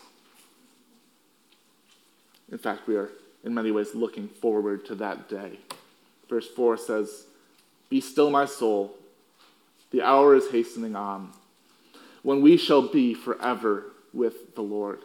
In 2.51 2.59
fact, 2.59 2.87
we 2.87 2.97
are 2.97 3.11
in 3.45 3.55
many 3.55 3.71
ways 3.71 3.95
looking 3.95 4.29
forward 4.29 4.85
to 4.87 4.95
that 4.97 5.29
day. 5.29 5.59
Verse 6.29 6.49
4 6.49 6.77
says, 6.77 7.27
Be 7.89 8.01
still, 8.01 8.31
my 8.31 8.47
soul, 8.47 8.95
the 9.91 10.03
hour 10.03 10.35
is 10.35 10.51
hastening 10.51 10.97
on, 10.97 11.33
when 12.23 12.43
we 12.43 12.57
shall 12.57 12.83
be 12.83 13.15
forever 13.15 13.93
with 14.13 14.55
the 14.55 14.63
Lord. 14.63 15.01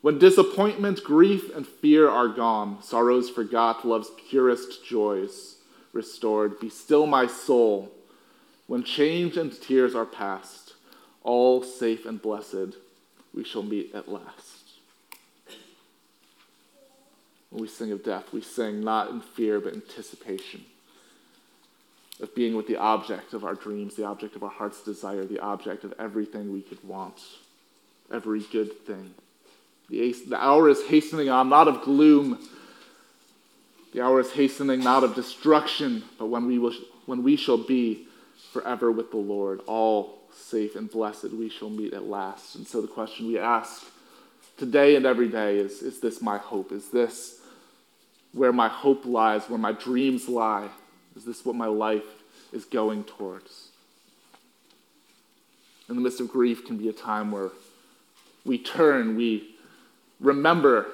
When 0.00 0.18
disappointment, 0.18 1.02
grief, 1.02 1.54
and 1.54 1.66
fear 1.66 2.08
are 2.08 2.28
gone, 2.28 2.82
sorrows 2.82 3.28
forgot, 3.28 3.86
love's 3.86 4.10
purest 4.28 4.84
joys 4.84 5.56
restored. 5.92 6.60
Be 6.60 6.70
still, 6.70 7.06
my 7.06 7.26
soul, 7.26 7.92
when 8.66 8.84
change 8.84 9.36
and 9.36 9.52
tears 9.52 9.94
are 9.94 10.06
past, 10.06 10.74
all 11.22 11.62
safe 11.62 12.06
and 12.06 12.20
blessed 12.20 12.76
we 13.34 13.44
shall 13.44 13.62
meet 13.62 13.94
at 13.94 14.08
last. 14.08 14.54
When 17.50 17.62
we 17.62 17.68
sing 17.68 17.90
of 17.92 18.04
death, 18.04 18.32
we 18.32 18.40
sing 18.40 18.84
not 18.84 19.10
in 19.10 19.20
fear, 19.20 19.58
but 19.58 19.74
anticipation 19.74 20.64
of 22.20 22.34
being 22.34 22.56
with 22.56 22.66
the 22.66 22.76
object 22.76 23.32
of 23.32 23.44
our 23.44 23.54
dreams, 23.54 23.94
the 23.94 24.04
object 24.04 24.34
of 24.34 24.42
our 24.42 24.50
heart's 24.50 24.82
desire, 24.82 25.24
the 25.24 25.38
object 25.38 25.84
of 25.84 25.94
everything 25.98 26.52
we 26.52 26.62
could 26.62 26.82
want, 26.82 27.20
every 28.12 28.40
good 28.40 28.84
thing. 28.86 29.14
The, 29.88 30.14
the 30.28 30.42
hour 30.42 30.68
is 30.68 30.84
hastening 30.86 31.28
on, 31.28 31.48
not 31.48 31.68
of 31.68 31.82
gloom. 31.82 32.38
The 33.94 34.02
hour 34.02 34.20
is 34.20 34.32
hastening, 34.32 34.80
not 34.80 35.04
of 35.04 35.14
destruction, 35.14 36.04
but 36.18 36.26
when 36.26 36.46
we, 36.46 36.58
will, 36.58 36.74
when 37.06 37.22
we 37.22 37.36
shall 37.36 37.56
be 37.56 38.06
forever 38.52 38.90
with 38.90 39.10
the 39.10 39.16
Lord, 39.16 39.60
all 39.66 40.18
safe 40.34 40.76
and 40.76 40.90
blessed 40.90 41.32
we 41.32 41.48
shall 41.48 41.70
meet 41.70 41.94
at 41.94 42.04
last. 42.04 42.54
And 42.56 42.66
so 42.66 42.82
the 42.82 42.88
question 42.88 43.28
we 43.28 43.38
ask 43.38 43.84
today 44.56 44.96
and 44.96 45.06
every 45.06 45.28
day 45.28 45.58
is 45.58 45.82
Is 45.82 46.00
this 46.00 46.20
my 46.20 46.38
hope? 46.38 46.72
Is 46.72 46.90
this 46.90 47.40
where 48.32 48.52
my 48.52 48.68
hope 48.68 49.06
lies, 49.06 49.48
where 49.48 49.58
my 49.58 49.72
dreams 49.72 50.28
lie? 50.28 50.68
Is 51.18 51.24
this 51.24 51.44
what 51.44 51.56
my 51.56 51.66
life 51.66 52.04
is 52.52 52.64
going 52.64 53.02
towards? 53.02 53.70
In 55.88 55.96
the 55.96 56.00
midst 56.00 56.20
of 56.20 56.30
grief 56.30 56.64
can 56.64 56.76
be 56.76 56.88
a 56.88 56.92
time 56.92 57.32
where 57.32 57.50
we 58.44 58.56
turn, 58.56 59.16
we 59.16 59.56
remember. 60.20 60.86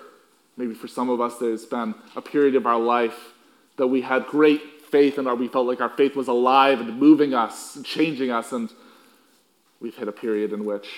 Maybe 0.56 0.72
for 0.72 0.88
some 0.88 1.10
of 1.10 1.20
us, 1.20 1.37
there's 1.37 1.66
been 1.66 1.94
a 2.16 2.22
period 2.22 2.54
of 2.54 2.66
our 2.66 2.78
life 2.78 3.34
that 3.76 3.88
we 3.88 4.00
had 4.00 4.24
great 4.24 4.62
faith 4.90 5.18
and 5.18 5.30
we 5.38 5.46
felt 5.46 5.66
like 5.66 5.82
our 5.82 5.90
faith 5.90 6.16
was 6.16 6.28
alive 6.28 6.80
and 6.80 6.98
moving 6.98 7.34
us 7.34 7.76
and 7.76 7.84
changing 7.84 8.30
us. 8.30 8.50
And 8.50 8.72
we've 9.78 9.94
hit 9.94 10.08
a 10.08 10.12
period 10.12 10.54
in 10.54 10.64
which 10.64 10.88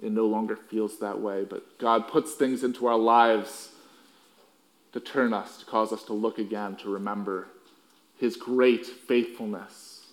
it 0.00 0.12
no 0.12 0.26
longer 0.26 0.54
feels 0.54 1.00
that 1.00 1.20
way, 1.20 1.42
but 1.42 1.76
God 1.78 2.06
puts 2.06 2.34
things 2.34 2.62
into 2.62 2.86
our 2.86 2.98
lives 2.98 3.70
to 4.92 5.00
turn 5.00 5.32
us, 5.32 5.58
to 5.58 5.66
cause 5.66 5.92
us 5.92 6.04
to 6.04 6.12
look 6.12 6.38
again, 6.38 6.76
to 6.76 6.88
remember 6.88 7.48
His 8.18 8.36
great 8.36 8.86
faithfulness. 8.86 10.06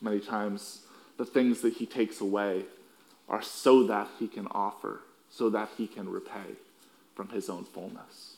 Many 0.00 0.20
times, 0.20 0.82
the 1.16 1.24
things 1.24 1.60
that 1.62 1.74
He 1.74 1.86
takes 1.86 2.20
away 2.20 2.64
are 3.28 3.42
so 3.42 3.84
that 3.84 4.08
He 4.18 4.28
can 4.28 4.46
offer, 4.48 5.00
so 5.30 5.50
that 5.50 5.70
He 5.76 5.86
can 5.86 6.08
repay 6.08 6.56
from 7.14 7.28
His 7.28 7.48
own 7.48 7.64
fullness. 7.64 8.36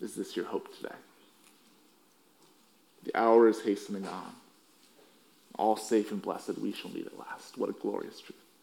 Is 0.00 0.14
this 0.14 0.36
your 0.36 0.46
hope 0.46 0.74
today? 0.76 0.94
The 3.04 3.16
hour 3.16 3.48
is 3.48 3.62
hastening 3.62 4.06
on 4.06 4.34
all 5.58 5.76
safe 5.76 6.10
and 6.10 6.20
blessed 6.20 6.58
we 6.58 6.72
shall 6.72 6.90
meet 6.90 7.06
at 7.06 7.18
last. 7.18 7.58
What 7.58 7.70
a 7.70 7.72
glorious 7.72 8.20
truth. 8.20 8.41